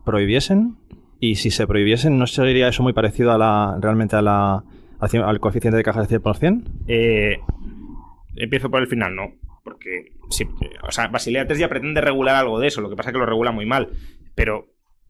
[0.06, 0.78] prohibiesen.
[1.20, 4.64] Y si se prohibiesen, ¿no sería eso muy parecido a la, realmente a la,
[5.00, 6.64] al cien- al coeficiente de caja de 100%?
[6.88, 7.38] Eh,
[8.36, 9.34] empiezo por el final, no.
[9.64, 10.12] Porque,
[10.88, 13.20] o sea, Basilea 3 ya pretende regular algo de eso, lo que pasa es que
[13.20, 13.90] lo regula muy mal.
[14.36, 14.68] Pero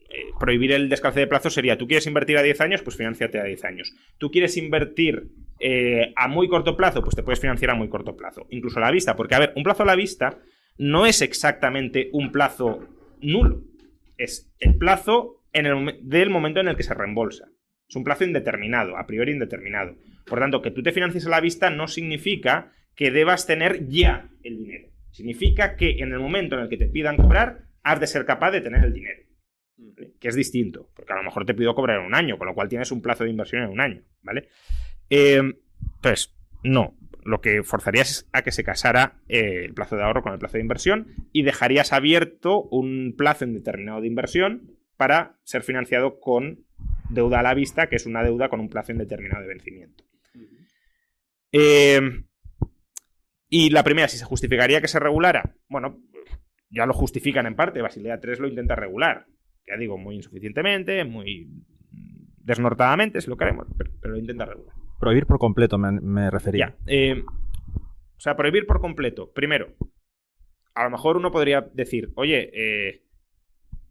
[0.10, 3.40] eh, prohibir el descalce de plazo sería, tú quieres invertir a 10 años, pues financiate
[3.40, 3.94] a 10 años.
[4.18, 5.30] Tú quieres invertir
[5.60, 8.48] eh, a muy corto plazo, pues te puedes financiar a muy corto plazo.
[8.50, 10.40] Incluso a la vista, porque, a ver, un plazo a la vista
[10.78, 12.88] no es exactamente un plazo
[13.22, 13.64] nulo.
[14.18, 17.50] Es el plazo en el, del momento en el que se reembolsa.
[17.88, 19.96] Es un plazo indeterminado, a priori indeterminado.
[20.26, 24.30] Por tanto, que tú te financies a la vista no significa que debas tener ya
[24.44, 24.90] el dinero.
[25.12, 28.52] Significa que en el momento en el que te pidan cobrar, has de ser capaz
[28.52, 29.27] de tener el dinero.
[29.78, 30.14] ¿Vale?
[30.20, 32.56] Que es distinto, porque a lo mejor te pido cobrar en un año, con lo
[32.56, 34.48] cual tienes un plazo de inversión en un año, ¿vale?
[35.10, 35.42] Eh,
[35.96, 36.96] entonces, no.
[37.24, 40.40] Lo que forzarías es a que se casara eh, el plazo de ahorro con el
[40.40, 46.66] plazo de inversión y dejarías abierto un plazo indeterminado de inversión para ser financiado con
[47.10, 50.06] deuda a la vista, que es una deuda con un plazo indeterminado de vencimiento.
[51.52, 52.00] Eh,
[53.50, 56.02] y la primera, si se justificaría que se regulara, bueno,
[56.70, 59.26] ya lo justifican en parte, Basilea 3 lo intenta regular.
[59.68, 61.50] Ya digo, muy insuficientemente, muy
[62.38, 64.76] desnortadamente, si lo queremos, pero, pero lo intenta regular.
[65.00, 66.76] Prohibir por completo me, me refería.
[66.86, 66.94] Ya.
[66.94, 67.24] eh,
[68.18, 69.32] o sea, prohibir por completo.
[69.32, 69.76] Primero,
[70.74, 73.04] a lo mejor uno podría decir, oye, eh,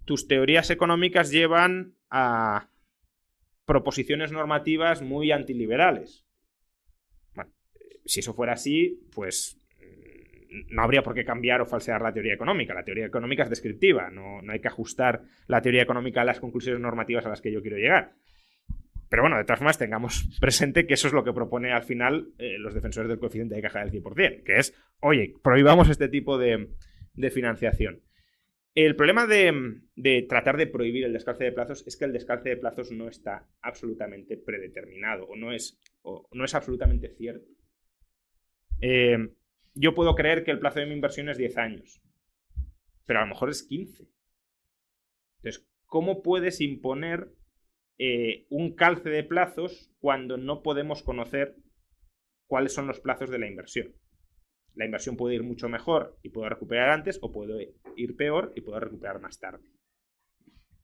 [0.04, 2.68] tus teorías económicas llevan a
[3.64, 6.24] proposiciones normativas muy antiliberales.
[7.34, 9.58] Bueno, eh, si eso fuera así, pues
[10.70, 12.74] no habría por qué cambiar o falsear la teoría económica.
[12.74, 16.40] La teoría económica es descriptiva, no, no hay que ajustar la teoría económica a las
[16.40, 18.12] conclusiones normativas a las que yo quiero llegar.
[19.08, 22.28] Pero bueno, de todas formas, tengamos presente que eso es lo que propone al final
[22.38, 26.38] eh, los defensores del coeficiente de caja del 100%, que es, oye, prohibamos este tipo
[26.38, 26.70] de,
[27.14, 28.02] de financiación.
[28.74, 32.50] El problema de, de, tratar de prohibir el descalce de plazos es que el descalce
[32.50, 37.48] de plazos no está absolutamente predeterminado o no es, o no es absolutamente cierto.
[38.82, 39.16] Eh,
[39.76, 42.02] yo puedo creer que el plazo de mi inversión es 10 años,
[43.04, 44.08] pero a lo mejor es 15.
[45.36, 47.30] Entonces, ¿cómo puedes imponer
[47.98, 51.56] eh, un calce de plazos cuando no podemos conocer
[52.46, 53.94] cuáles son los plazos de la inversión?
[54.74, 58.62] La inversión puede ir mucho mejor y puedo recuperar antes o puede ir peor y
[58.62, 59.70] puedo recuperar más tarde.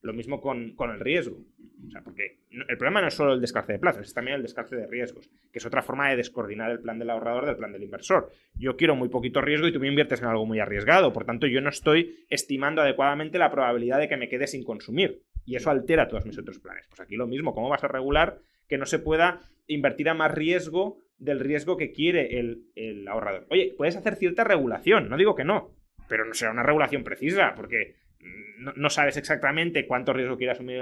[0.03, 1.39] Lo mismo con, con el riesgo.
[1.87, 4.43] O sea, porque el problema no es solo el descalce de plazos, es también el
[4.43, 7.73] descalce de riesgos, que es otra forma de descoordinar el plan del ahorrador del plan
[7.73, 8.31] del inversor.
[8.55, 11.47] Yo quiero muy poquito riesgo y tú me inviertes en algo muy arriesgado, por tanto
[11.47, 15.23] yo no estoy estimando adecuadamente la probabilidad de que me quede sin consumir.
[15.45, 16.87] Y eso altera todos mis otros planes.
[16.89, 18.39] Pues aquí lo mismo, ¿cómo vas a regular
[18.69, 23.47] que no se pueda invertir a más riesgo del riesgo que quiere el, el ahorrador?
[23.51, 25.73] Oye, puedes hacer cierta regulación, no digo que no,
[26.09, 30.77] pero no será una regulación precisa, porque no, sabes exactamente cuánto riesgo quiere asumir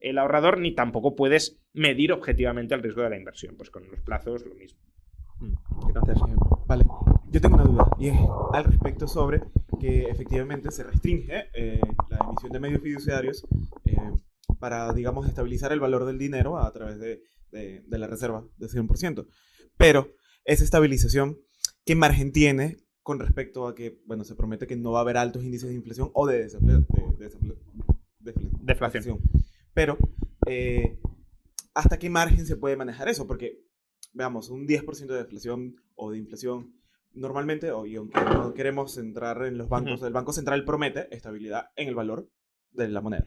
[0.00, 3.56] el, ahorrador, ni tampoco puedes medir objetivamente el riesgo de la inversión.
[3.56, 4.80] Pues con los plazos lo mismo.
[5.40, 5.54] Mm,
[5.92, 6.18] gracias.
[6.66, 6.84] Vale,
[7.30, 8.16] yo tengo una duda y es
[8.52, 9.40] al respecto sobre
[9.80, 11.80] que efectivamente se restringe eh,
[12.10, 13.46] la emisión de medios fiduciarios
[13.86, 13.96] eh,
[14.58, 19.26] para, digamos, estabilizar el valor del dinero a través de, de la reserva de 100%.
[19.76, 20.14] Pero
[20.44, 21.38] esa estabilización,
[21.84, 25.18] ¿qué margen tiene con respecto a que, bueno, se promete que no va a haber
[25.18, 26.48] altos índices de inflación o de,
[28.62, 29.20] deflación.
[29.74, 29.98] Pero,
[30.46, 30.98] eh,
[31.74, 33.26] ¿hasta qué margen se puede manejar eso?
[33.26, 33.62] Porque,
[34.14, 36.80] veamos, un 10% de deflación o de inflación,
[37.12, 41.88] normalmente, y aunque no queremos entrar en los bancos, el Banco Central promete estabilidad en
[41.88, 42.30] el valor
[42.70, 43.26] de la moneda.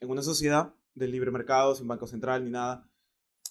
[0.00, 2.90] En una sociedad de libre mercado, sin Banco Central ni nada,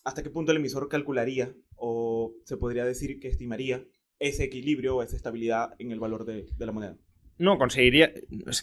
[0.04, 3.88] ¿hasta qué punto el emisor calcularía o se podría decir que estimaría
[4.22, 6.96] ese equilibrio o esa estabilidad en el valor de, la moneda.
[7.40, 8.14] No, conseguiría.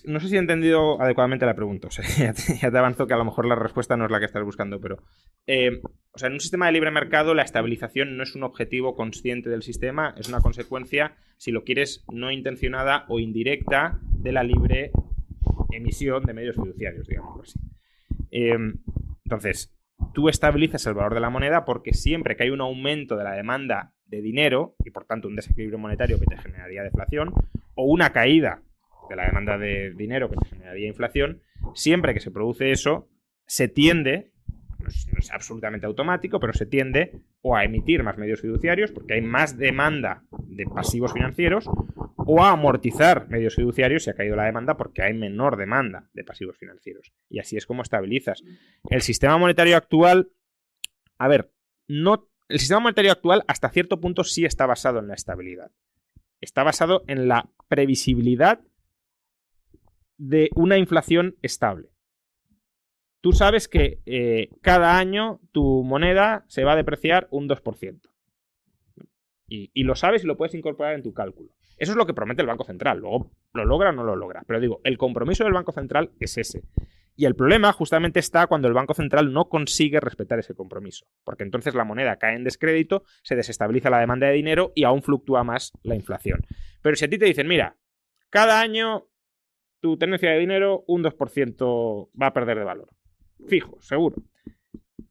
[0.05, 1.89] No sé si he entendido adecuadamente la pregunta.
[1.89, 2.07] O sea,
[2.63, 4.81] ya, te, avanzo que a lo mejor la respuesta no es la que estás buscando,
[4.81, 5.03] pero.
[5.49, 5.81] Eh,
[6.13, 9.51] o sea, en un sistema de libre mercado, la estabilización no es un objetivo consciente
[9.51, 14.93] del sistema, es una consecuencia, si lo quieres, no intencionada o indirecta de la libre
[15.73, 17.59] emisión de medios fiduciarios, digamos así.
[18.31, 18.57] Eh,
[19.25, 19.77] entonces,
[20.15, 23.33] tú estabilizas el valor de la moneda porque siempre que hay un aumento de la
[23.33, 27.33] demanda de dinero y por tanto un desequilibrio monetario que te generaría deflación
[27.75, 28.63] o una caída
[29.09, 31.43] de la demanda de dinero que te generaría inflación,
[31.75, 33.09] siempre que se produce eso,
[33.47, 34.33] se tiende,
[34.79, 39.23] no es, absolutamente automático, pero se tiende o a emitir más medios fiduciarios porque hay
[39.23, 41.69] más demanda de pasivos financieros
[42.17, 46.25] o a amortizar medios fiduciarios si ha caído la demanda porque hay menor demanda de
[46.25, 47.13] pasivos financieros.
[47.29, 48.43] Y así es como estabilizas.
[48.91, 50.31] El sistema monetario actual,
[51.17, 51.51] a ver,
[51.87, 55.71] no el sistema monetario actual hasta cierto punto sí está basado en la estabilidad.
[56.41, 58.61] Está basado en la previsibilidad
[60.17, 61.91] de una inflación estable.
[63.21, 68.01] Tú sabes que eh, cada año tu moneda se va a depreciar un 2%.
[69.51, 71.51] Y, y, lo sabes y lo puedes incorporar en tu cálculo.
[71.79, 72.99] Eso es lo que promete el Banco Central.
[72.99, 74.43] Luego, ¿lo logra o no lo logra?
[74.47, 76.63] Pero digo, el compromiso del Banco Central es ese.
[77.21, 81.43] Y el problema justamente está cuando el Banco Central no consigue respetar ese compromiso, porque
[81.43, 85.43] entonces la moneda cae en descrédito, se desestabiliza la demanda de dinero y aún fluctúa
[85.43, 86.47] más la inflación.
[86.81, 87.77] Pero si a ti te dicen, mira,
[88.31, 89.09] cada año
[89.81, 92.89] tu tenencia de dinero un 2% va a perder de valor.
[93.49, 94.23] Fijo, seguro.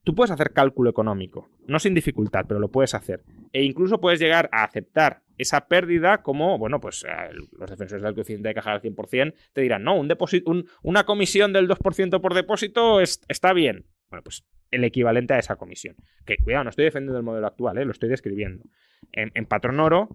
[0.08, 3.26] Tú puedes hacer cálculo económico, no sin dificultad, pero lo puedes hacer.
[3.52, 8.14] E incluso puedes llegar a aceptar esa pérdida como, bueno, pues eh, los defensores del
[8.14, 10.50] coeficiente de caja al 100% te dirán, no, un depósito,
[10.82, 13.86] una comisión del 2% por depósito está bien.
[14.10, 15.98] Bueno, pues el equivalente a esa comisión.
[16.26, 18.64] Que, cuidado, no estoy defendiendo el modelo actual, eh, lo estoy describiendo.
[19.12, 20.08] En, en Patrón Oro,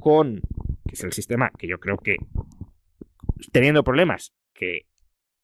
[0.00, 0.40] con,
[0.88, 2.16] que es el sistema que yo creo que,
[3.52, 4.86] teniendo problemas, que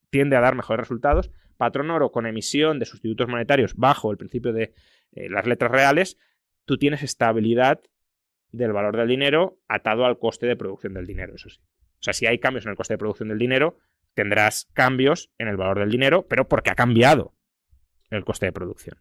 [0.08, 1.30] tiende a dar mejores resultados,
[1.60, 4.72] patrón oro con emisión de sustitutos monetarios bajo el principio de
[5.12, 6.16] eh, las letras reales,
[6.64, 7.82] tú tienes estabilidad
[8.50, 11.60] del valor del dinero atado al coste de producción del dinero, eso sí.
[11.60, 13.76] O sea, si hay cambios en el coste de producción del dinero,
[14.14, 17.34] tendrás cambios en el valor del dinero, pero porque ha cambiado
[18.08, 18.96] el coste de producción.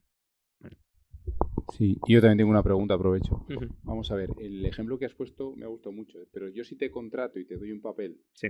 [1.78, 3.46] Sí, yo también tengo una pregunta, aprovecho.
[3.84, 6.76] Vamos a ver, el ejemplo que has puesto me ha gustado mucho, pero yo si
[6.76, 8.50] te contrato y te doy un papel sí.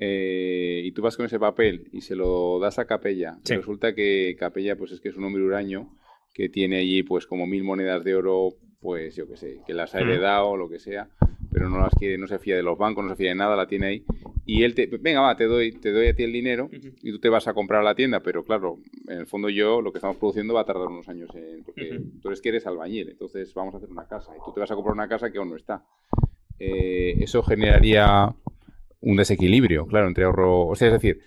[0.00, 4.36] Eh, y tú vas con ese papel y se lo das a Capella, resulta que
[4.38, 5.90] Capella pues es que es un hombre huraño
[6.32, 8.50] que tiene allí pues como mil monedas de oro,
[8.80, 11.08] pues yo qué sé, que las ha heredado o lo que sea,
[11.50, 13.56] pero no las quiere, no se fía de los bancos, no se fía de nada,
[13.56, 14.04] la tiene ahí.
[14.46, 16.70] Y él te, venga, va, te doy, te doy a ti el dinero
[17.02, 19.82] y tú te vas a comprar a la tienda, pero claro, en el fondo yo
[19.82, 22.66] lo que estamos produciendo va a tardar unos años en, porque tú eres que eres
[22.66, 25.30] albañil, entonces vamos a hacer una casa y tú te vas a comprar una casa
[25.32, 25.84] que aún no está.
[26.60, 28.34] Eh, eso generaría
[29.00, 31.20] un desequilibrio, claro, entre ahorro, o sea, es decir,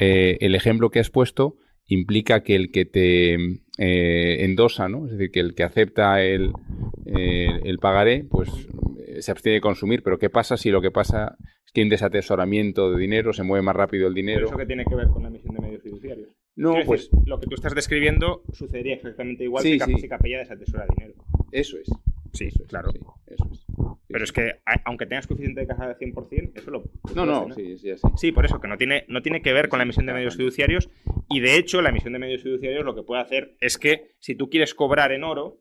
[0.00, 3.34] eh, el ejemplo que has puesto implica que el que te
[3.78, 5.06] eh, endosa, ¿no?
[5.06, 6.52] Es decir, que el que acepta el,
[7.06, 8.48] eh, el pagaré, pues
[9.06, 10.02] eh, se abstiene de consumir.
[10.02, 11.36] Pero ¿qué pasa si lo que pasa
[11.66, 14.46] es que hay un desatesoramiento de dinero, se mueve más rápido el ¿Pero dinero?
[14.46, 16.28] eso que tiene que ver con la emisión de medios fiduciarios?
[16.54, 20.08] No, pues lo que tú estás describiendo sucedería exactamente igual Sí, si, sí.
[20.08, 21.14] Capella desatesora dinero.
[21.50, 21.88] eso es.
[22.34, 22.90] Sí, Eso es, claro.
[22.92, 22.98] Sí,
[24.12, 26.84] Pero es que, aunque tengas coeficiente de caja de 100%, eso lo...
[27.14, 27.94] No, no, hacer, sí, sí.
[28.16, 30.36] Sí, por eso, que no tiene, no tiene que ver con la emisión de medios
[30.36, 30.90] fiduciarios.
[31.30, 34.34] Y de hecho, la emisión de medios fiduciarios lo que puede hacer es que si
[34.34, 35.58] tú quieres cobrar en oro,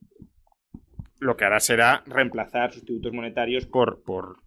[1.19, 4.37] lo que hará será reemplazar sustitutos monetarios por, por,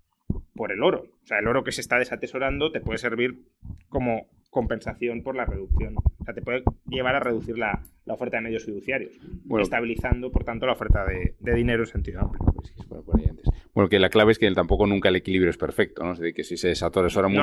[0.55, 1.07] por el oro.
[1.23, 3.39] O sea, el oro que se está desatesorando te puede servir
[3.89, 5.97] como compensación por la reducción.
[5.99, 9.13] O sea, te puede llevar a reducir la, la oferta de medios fiduciarios,
[9.45, 9.65] Bueno.
[9.65, 12.41] estabilizando, por tanto, la oferta de, de dinero en sentido amplio.
[12.55, 12.73] Pues.
[13.75, 16.13] Bueno, que la clave es que tampoco nunca el equilibrio es perfecto, ¿no?
[16.13, 17.43] Es decir, que si se desatesora No mucho,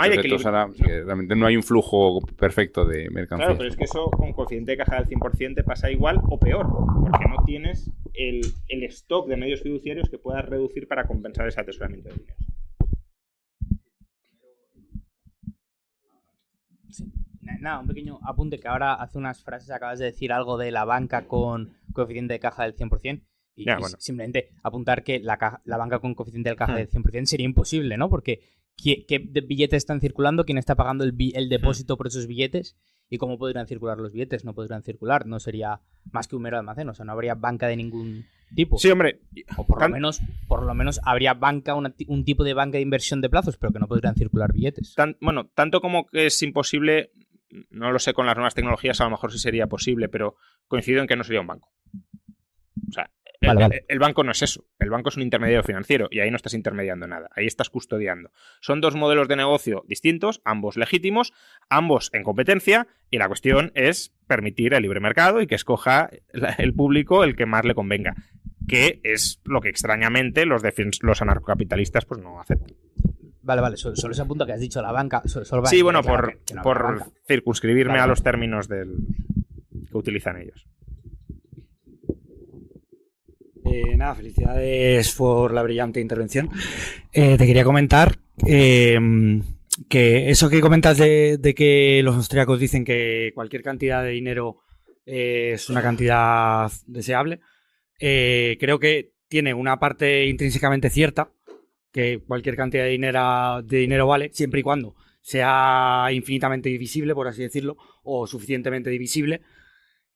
[1.05, 3.47] realmente no hay un flujo perfecto de mercancías.
[3.49, 6.39] Claro, pero es que eso con coeficiente de caja del 100% te pasa igual o
[6.39, 6.67] peor,
[7.11, 11.59] porque no tienes el, el stock de medios fiduciarios que puedas reducir para compensar ese
[11.59, 12.35] atesoramiento de dinero.
[17.59, 20.85] Nada, un pequeño apunte que ahora hace unas frases acabas de decir algo de la
[20.85, 23.21] banca con coeficiente de caja del 100%.
[23.55, 23.97] Y, Ya, y bueno.
[23.99, 26.77] simplemente apuntar que la, caja- la banca con coeficiente de caja Hmm.
[26.77, 28.09] del 100% sería imposible, ¿no?
[28.09, 28.39] Porque
[28.77, 29.05] ¿qué,
[29.45, 30.45] billetes están circulando?
[30.45, 32.77] ¿Quién está pagando el, el depósito por esos billetes?
[33.09, 34.45] ¿Y cómo podrían circular los billetes?
[34.45, 35.25] No podrían circular.
[35.27, 36.87] No sería más que un mero almacén.
[36.87, 38.25] O sea, no habría banca de ningún
[38.55, 38.77] tipo.
[38.77, 39.19] Sí, hombre,
[39.57, 42.83] O por lo menos, por lo menos habría banca, una un tipo de banca de
[42.83, 44.95] inversión de plazos, pero que no podrían circular billetes.
[44.95, 47.11] tan- bueno, tanto como que es imposible,
[47.69, 50.35] no lo sé con las nuevas tecnologías, a lo mejor sí sería posible, pero
[50.67, 51.71] coincido en que no sería un banco.
[52.89, 53.09] O sea,
[53.41, 53.75] el, Vale, vale.
[53.77, 54.65] el- el banco no es eso.
[54.79, 57.29] El banco es un intermediario financiero y ahí no estás intermediando nada.
[57.35, 58.31] Ahí estás custodiando.
[58.59, 61.33] Son dos modelos de negocio distintos, ambos legítimos,
[61.69, 66.09] ambos en competencia y la cuestión es permitir el libre mercado y que escoja
[66.59, 68.15] el público el que más le convenga.
[68.67, 70.61] Que es lo que extrañamente los,
[71.01, 72.75] los anarcocapitalistas pues no aceptan.
[73.43, 75.21] Vale, vale, solo, solo ese punto que has dicho, la banca.
[75.25, 78.95] Solo, solo Sí, bueno, por, que- que no por circunscribirme Vale, a los términos del
[79.89, 80.67] que utilizan ellos.
[83.63, 86.49] Eh, nada, felicidades por la brillante intervención.
[87.13, 88.99] Eh, te quería comentar eh,
[89.87, 94.57] que eso que comentas de, de que los austríacos dicen que cualquier cantidad de dinero
[95.05, 97.39] eh, es una cantidad deseable,
[97.99, 101.31] eh, creo que tiene una parte intrínsecamente cierta,
[101.91, 107.27] que cualquier cantidad de dinero, de dinero vale, siempre y cuando sea infinitamente divisible, por
[107.27, 109.41] así decirlo, o suficientemente divisible.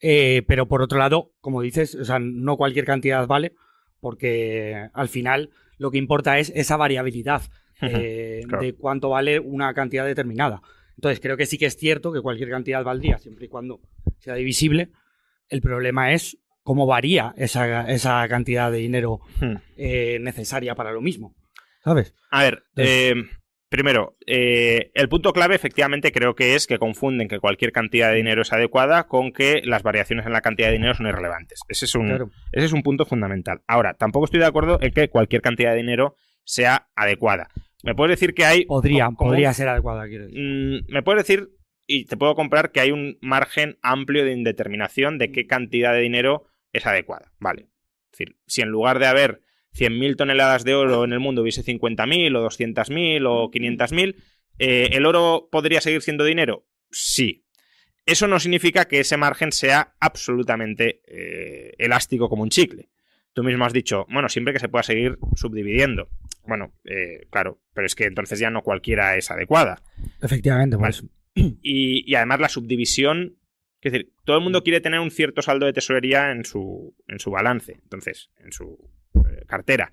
[0.02, 3.54] Eh, pero por otro lado, como dices, o sea, no cualquier cantidad vale,
[4.00, 7.42] porque al final lo que importa es esa variabilidad
[7.82, 8.64] eh, Claro.
[8.64, 10.62] de cuánto vale una cantidad determinada.
[10.96, 13.82] Entonces, creo que sí que es cierto que cualquier cantidad valdría siempre y cuando
[14.20, 14.90] sea divisible.
[15.50, 19.20] El problema es cómo varía esa, esa cantidad de dinero
[19.78, 21.36] eh, necesaria para lo mismo.
[21.86, 22.14] ¿Sabes?
[22.32, 23.24] A ver, Entonces- eh,
[23.70, 28.16] primero, eh, el punto clave efectivamente creo que es que confunden que cualquier cantidad de
[28.18, 31.60] dinero es adecuada con que las variaciones en la cantidad de dinero son irrelevantes.
[31.70, 32.32] Ese es un, Claro.
[32.52, 33.62] ese es un punto fundamental.
[33.68, 37.48] Ahora, tampoco estoy de acuerdo en que cualquier cantidad de dinero sea adecuada.
[37.84, 38.66] Me puedes decir que hay...
[38.66, 40.42] Podría, como- podría ser adecuada, quiero decir.
[40.42, 41.50] Mm, me puedes decir,
[41.88, 46.00] y te puedo comprar, que hay un margen amplio de indeterminación de qué cantidad de
[46.02, 47.32] dinero es adecuada.
[47.40, 47.68] Vale.
[48.12, 49.42] Es decir, si en lugar de haber
[49.76, 54.16] 100.000 toneladas de oro en el mundo hubiese 50.000 o 200.000 o 500.000,
[54.60, 56.66] eh, ¿el oro podría seguir siendo dinero?
[56.92, 57.46] Sí.
[58.06, 62.90] Eso no significa que ese margen sea absolutamente eh, elástico como un chicle.
[63.34, 66.10] Tú mismo has dicho, bueno, siempre que se pueda seguir subdividiendo.
[66.48, 69.82] Bueno, eh, claro, pero es que entonces ya no cualquiera es adecuada.
[70.22, 70.96] Efectivamente, Vale.
[71.62, 73.36] Y, y además la subdivisión,
[73.82, 77.20] es decir, todo el mundo quiere tener un cierto saldo de tesorería en su, en
[77.20, 78.90] su balance, entonces, en su
[79.56, 79.92] cartera.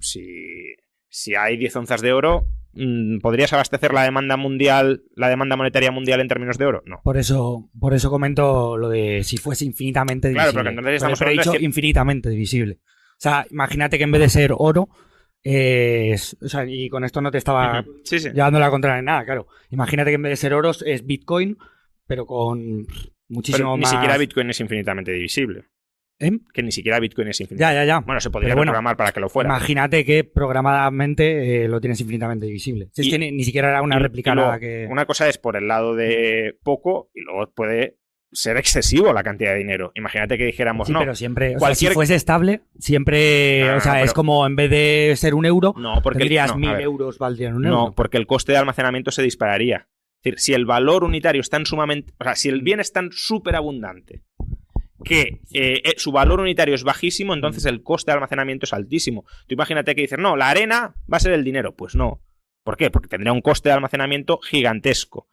[0.00, 0.74] Si,
[1.08, 5.90] si hay 10 onzas de oro, mm, ¿podrías abastecer la demanda mundial, la demanda monetaria
[5.90, 6.82] mundial en términos de oro?
[6.86, 7.00] No.
[7.02, 10.52] Por eso, por eso comento lo de si fuese infinitamente divisible.
[10.52, 12.78] Claro, entonces Pero he hablando de dicho que- infinitamente divisible.
[12.84, 14.88] O sea, imagínate que en vez de ser oro,
[15.42, 18.00] eh, es- o sea, y con esto no te estaba Ujú.
[18.04, 18.30] Sí, sí.
[18.30, 19.46] llevando la contra en nada, claro.
[19.70, 21.56] Imagínate que en vez de ser oro es Bitcoin,
[22.06, 23.90] pero con Pero muchísimo ni más.
[23.90, 25.64] siquiera Bitcoin es infinitamente divisible.
[26.20, 26.30] ¿Eh?
[26.52, 27.60] Que ni siquiera Bitcoin es infinito.
[27.62, 27.98] Ya, ya, ya.
[28.00, 29.48] Bueno, se podría bueno, programar para que lo fuera.
[29.50, 32.88] Imagínate que programadamente eh, lo tienes infinitamente divisible.
[32.92, 34.86] Si es que ni, ni siquiera era una réplica luego, nada que.
[34.90, 37.98] Una cosa es por el lado de poco y luego puede
[38.32, 39.92] ser excesivo la cantidad de dinero.
[39.94, 41.48] Imagínate que dijéramos, Sí, no, pero siempre.
[41.48, 43.60] o sea, cualquier- si fuese estable, siempre.
[43.60, 46.18] No, no, o sea, no, es como en vez de ser un euro, no, porque
[46.20, 47.94] tendrías no, mil euros valdrían un No, euro.
[47.94, 49.88] porque el coste de almacenamiento se dispararía.
[50.22, 52.12] Es decir, si el valor unitario es tan sumamente.
[52.18, 54.22] O sea, si el bien es tan súper abundante
[55.02, 59.24] que eh, eh, su valor unitario es bajísimo, entonces el coste de almacenamiento es altísimo.
[59.46, 61.74] Tú imagínate que dices, no, la arena va a ser el dinero.
[61.74, 62.22] Pues no.
[62.62, 62.90] ¿Por qué?
[62.90, 65.28] Porque tendría un coste de almacenamiento gigantesco.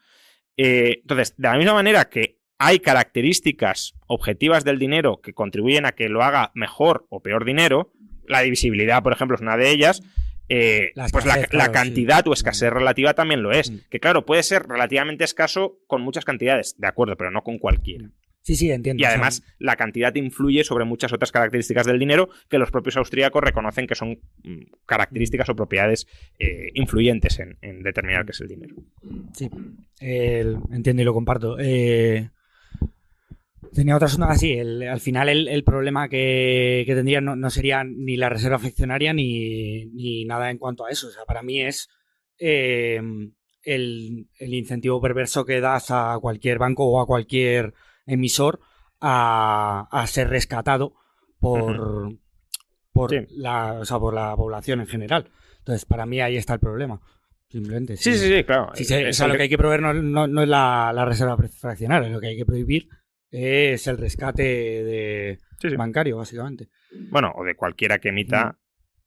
[0.58, 5.94] Eh, entonces, de la misma manera que hay características objetivas del dinero que contribuyen a
[5.94, 7.94] que lo haga mejor o peor dinero,
[8.28, 10.02] la divisibilidad, por ejemplo, es una de ellas.
[10.50, 11.74] eh, La pues la, escasez, la claro, sí.
[11.74, 13.72] cantidad o escasez relativa también lo es.
[13.72, 13.78] Mm.
[13.90, 18.10] Que claro, puede ser relativamente escaso con muchas cantidades, de acuerdo, pero no con cualquiera.
[18.44, 19.02] Sí, sí, entiendo.
[19.02, 23.44] Y además, la cantidad influye sobre muchas otras características del dinero que los propios austríacos
[23.44, 26.08] reconocen que son mm, características o propiedades
[26.40, 28.76] eh, influyentes en, en determinar qué es el dinero.
[29.34, 29.50] Sí,
[30.00, 31.58] entiendo y lo comparto.
[31.60, 32.32] Eh,
[33.74, 34.58] tenía otra zona así.
[34.60, 39.14] al final, el, el problema que, que tendría no, no sería ni la reserva fraccionaria
[39.14, 41.08] ni, ni nada en cuanto a eso.
[41.08, 41.90] O sea, para mí es
[42.40, 43.00] eh,
[43.64, 47.74] el, el incentivo perverso que das a cualquier banco o a cualquier
[48.06, 48.60] emisor
[49.00, 50.96] a, a ser rescatado
[51.40, 52.14] por,
[52.94, 53.26] por, Sí.
[53.32, 55.30] la, o sea, por la población en general.
[55.60, 57.00] Entonces, para mí ahí está el problema.
[57.50, 57.98] Simplemente.
[57.98, 58.72] Sí, sí, sí, claro.
[58.74, 60.92] Sí, sí, Es o sea, lo que- hay que proveer no, no- no es la,
[60.94, 62.88] la reserva fraccionaria, lo que hay que prohibir
[63.30, 65.40] es el rescate de
[65.78, 66.70] bancario, básicamente.
[67.10, 68.58] Bueno, o de cualquiera que emita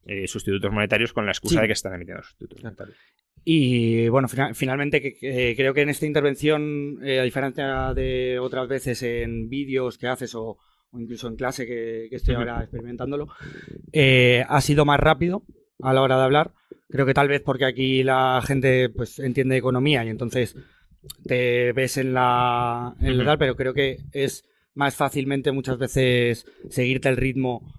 [0.06, 2.98] eh, sustitutos monetarios con la excusa de que están emitiendo sustitutos monetarios.
[3.44, 8.68] Y bueno, fina- finalmente que creo que en esta intervención, eh, a diferencia de otras
[8.68, 10.56] veces en vídeos que haces o,
[10.90, 13.28] o incluso en clase que, que estoy ahora experimentándolo,
[13.92, 15.42] eh, ha sido más rápido
[15.82, 16.52] a la hora de hablar.
[16.88, 20.56] Creo que tal vez porque aquí la gente pues entiende economía y entonces
[21.24, 24.44] te ves en la, en la tal, pero creo que es
[24.74, 27.74] más fácilmente muchas veces seguirte el ritmo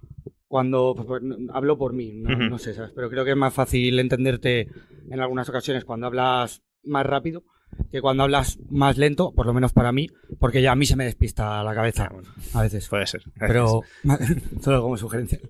[0.55, 1.21] cuando pues, pues,
[1.51, 2.93] hablo por mí, no sé, ¿sabes?
[2.95, 4.69] Pero creo que es más fácil entenderte
[5.09, 7.43] en algunas ocasiones cuando hablas más rápido
[7.91, 10.07] que cuando hablas más lento, por lo menos para mí,
[10.39, 12.87] porque ya a mí se me despista la cabeza Ah, bueno, a veces.
[12.87, 13.23] puede ser.
[13.37, 13.81] Pero
[14.61, 15.39] solo como sugerencia.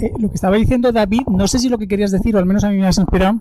[0.00, 2.46] Eh, lo que estaba diciendo David, no sé si lo que querías decir, o al
[2.46, 3.40] menos a mí me has inspirado,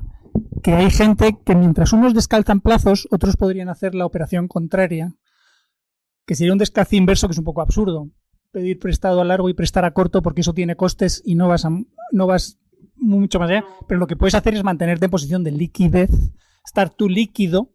[0.63, 5.13] que hay gente que mientras unos descalzan plazos, otros podrían hacer la operación contraria,
[6.25, 8.09] que sería un descalce inverso que es un poco absurdo.
[8.51, 11.65] Pedir prestado a largo y prestar a corto porque eso tiene costes y no vas,
[11.65, 11.69] a-
[12.11, 12.57] no vas
[12.95, 16.09] mucho más allá, pero lo que puedes hacer es mantenerte en posición de liquidez,
[16.65, 17.71] estar tú líquido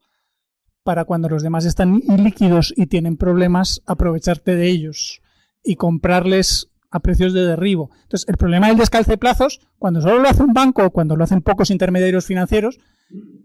[0.83, 5.23] para cuando los demás están ilíquidos y tienen problemas, aprovecharte de ellos
[5.63, 7.91] y comprarles a precios de derribo.
[8.05, 11.17] Entonces, el problema del descalce de plazos, cuando solo lo hace un banco o cuando
[11.17, 12.79] lo hacen pocos intermediarios financieros,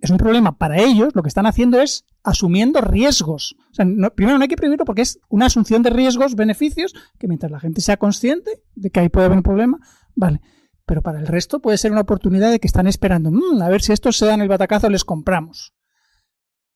[0.01, 1.15] es un problema para ellos.
[1.15, 3.55] Lo que están haciendo es asumiendo riesgos.
[3.71, 6.93] O sea, no- primero no hay que prohibirlo porque es una asunción de riesgos, beneficios,
[7.17, 9.79] que mientras la gente sea consciente de que ahí puede haber un problema,
[10.15, 10.41] vale.
[10.85, 13.81] Pero para el resto puede ser una oportunidad de que están esperando, "Mm, a ver
[13.81, 15.73] si estos se dan el batacazo, les compramos.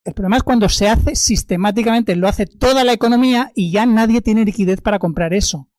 [0.06, 4.22] El problema es cuando se hace sistemáticamente, lo hace toda la economía y ya nadie
[4.22, 5.70] tiene liquidez para comprar eso.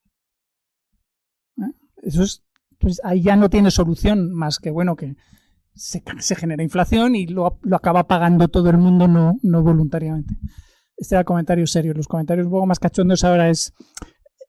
[2.05, 2.45] Eso es,
[2.79, 5.17] pues ahí ya no tiene solución más que, bueno, que
[5.75, 10.35] se, se genera inflación y lo, lo acaba pagando todo el mundo, no, no voluntariamente.
[10.97, 11.93] Este era el comentario serio.
[11.95, 13.73] Los comentarios un poco más cachondos ahora es,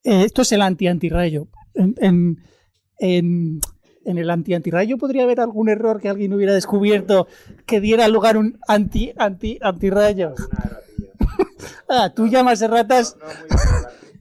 [0.04, 1.48] eh, esto es el anti-antirrayo.
[1.74, 2.38] En, en,
[3.00, 3.60] en,
[4.06, 7.28] en el anti-antirrayo podría haber algún error que alguien hubiera descubierto
[7.66, 10.36] que diera lugar a un anti-anti-antirrayo.
[11.90, 13.18] ah, tú llamas de ratas.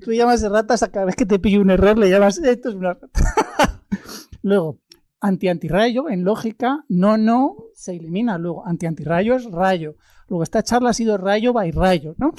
[0.05, 2.69] Tú llamas de ratas a cada vez que te pillo un error, le llamas esto
[2.69, 3.09] es una rata.
[4.43, 4.79] Luego,
[5.19, 8.37] anti-antirrayo, en lógica, no, no, se elimina.
[8.37, 9.97] Luego, anti-antirrayo es rayo.
[10.29, 12.33] Luego, esta charla ha sido rayo by rayo, ¿no?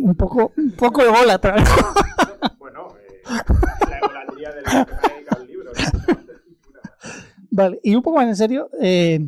[0.00, 1.56] un poco, un poco ególatra.
[2.58, 2.88] Bueno,
[3.88, 5.72] la egolatría de la que dedica el libro.
[7.50, 9.20] Vale, y un poco más en serio, eh,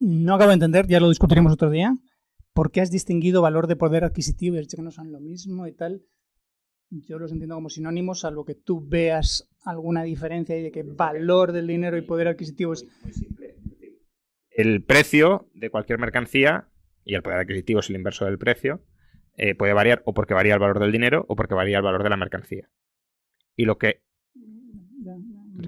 [0.00, 1.94] no acabo de entender, ya lo discutiremos otro día,
[2.54, 5.20] por qué has distinguido valor de poder adquisitivo y has dicho que no son lo
[5.20, 6.02] mismo y tal.
[6.90, 11.52] Yo los entiendo como sinónimos, salvo que tú veas alguna diferencia y de que valor
[11.52, 12.86] del dinero y poder adquisitivo es...
[14.50, 16.68] El precio de cualquier mercancía,
[17.04, 18.82] y el poder adquisitivo es el inverso del precio,
[19.36, 22.02] eh, puede variar o porque varía el valor del dinero o porque varía el valor
[22.02, 22.70] de la mercancía.
[23.54, 24.02] Y lo que...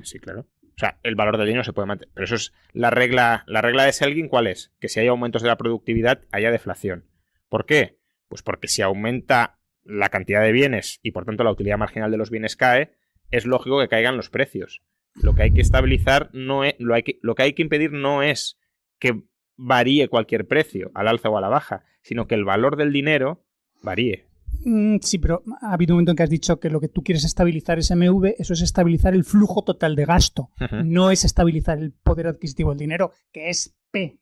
[0.03, 0.49] Sí, claro.
[0.63, 2.13] O sea, el valor del dinero se puede mantener.
[2.15, 3.45] Pero eso es la regla.
[3.47, 4.73] La regla de Selgin, ¿cuál es?
[4.81, 7.05] Que si hay aumentos de la productividad, haya deflación.
[7.49, 7.99] ¿Por qué?
[8.29, 12.17] Pues porque si aumenta la cantidad de bienes y por tanto la utilidad marginal de
[12.17, 12.93] los bienes cae,
[13.31, 14.83] es lógico que caigan los precios.
[15.15, 17.93] Lo que hay que estabilizar no es, lo, hay que, lo que hay que impedir
[17.93, 18.59] no es
[18.99, 19.23] que
[19.57, 23.45] varíe cualquier precio al alza o a la baja, sino que el valor del dinero
[23.83, 24.27] varíe.
[24.65, 27.03] Mm, Sí, pero ha habido un momento en que has dicho que lo que tú
[27.03, 30.51] quieres estabilizar es MV, eso es estabilizar el flujo total de gasto,
[30.85, 34.19] no es estabilizar el poder adquisitivo del dinero, que es P.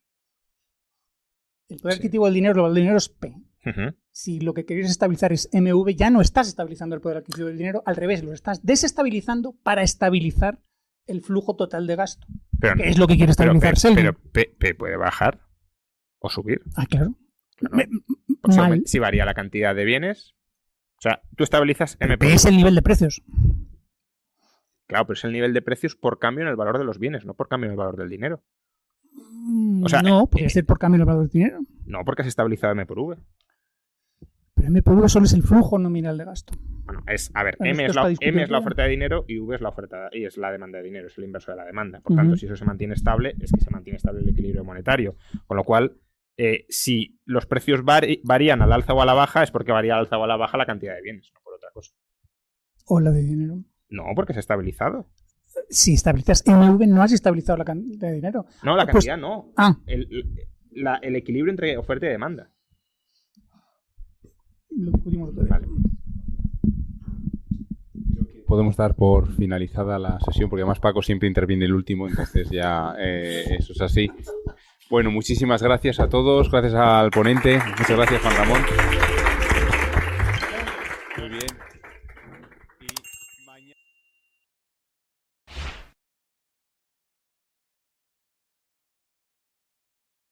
[1.68, 3.34] El poder adquisitivo del dinero, el valor del dinero es P.
[4.10, 7.58] Si lo que querías estabilizar es MV, ya no estás estabilizando el poder adquisitivo del
[7.58, 10.60] dinero, al revés, lo estás desestabilizando para estabilizar
[11.06, 12.26] el flujo total de gasto.
[12.60, 15.40] Pero, ¿Qué es lo que quiere pero, estabilizar pero P, P puede bajar
[16.18, 16.62] o subir.
[16.76, 17.14] Ah, claro.
[18.42, 18.82] O sea, Mal.
[18.86, 20.34] si varía la cantidad de bienes.
[20.98, 23.22] O sea, tú estabilizas M por P es el nivel de precios.
[24.86, 27.24] Claro, pero es el nivel de precios por cambio en el valor de los bienes,
[27.24, 28.42] no por cambio en el valor del dinero.
[29.12, 31.60] Mm, O sea, no, podría ser por cambio del valor del dinero.
[31.84, 33.16] No porque has estabilizado M por V.
[34.58, 36.52] Pero M por V solo es el flujo nominal de gasto.
[36.84, 39.54] Bueno, es, a ver, Bueno, M es, la, M es oferta de dinero y V
[39.54, 42.00] es la oferta y es la demanda de dinero, es el inverso de la demanda.
[42.00, 45.16] Por tanto, si eso se mantiene estable, es que se mantiene estable el equilibrio monetario.
[45.46, 45.96] Con lo cual,
[46.36, 49.94] eh, si los precios vari- varían al alza o a la baja, es porque varía
[49.94, 51.92] al alza o a la baja la cantidad de bienes, no por otra cosa.
[52.86, 53.62] O la de dinero.
[53.90, 55.08] No, porque se ha estabilizado.
[55.70, 58.46] Si estabilizas MV, no has estabilizado la cantidad de dinero.
[58.62, 59.52] No, la Ah, pues- cantidad no.
[59.56, 60.24] Ah, El,
[60.70, 62.50] la- el equilibrio entre oferta y demanda.
[64.70, 65.50] Lo discutimos otro día.
[65.50, 65.68] Vale.
[68.46, 72.94] Podemos dar por finalizada la sesión, porque además Paco siempre interviene el último, entonces ya
[72.98, 74.10] eh, eso es así.
[74.88, 79.17] Bueno, muchísimas gracias a todos, gracias al ponente, muchas gracias Juan Ramón.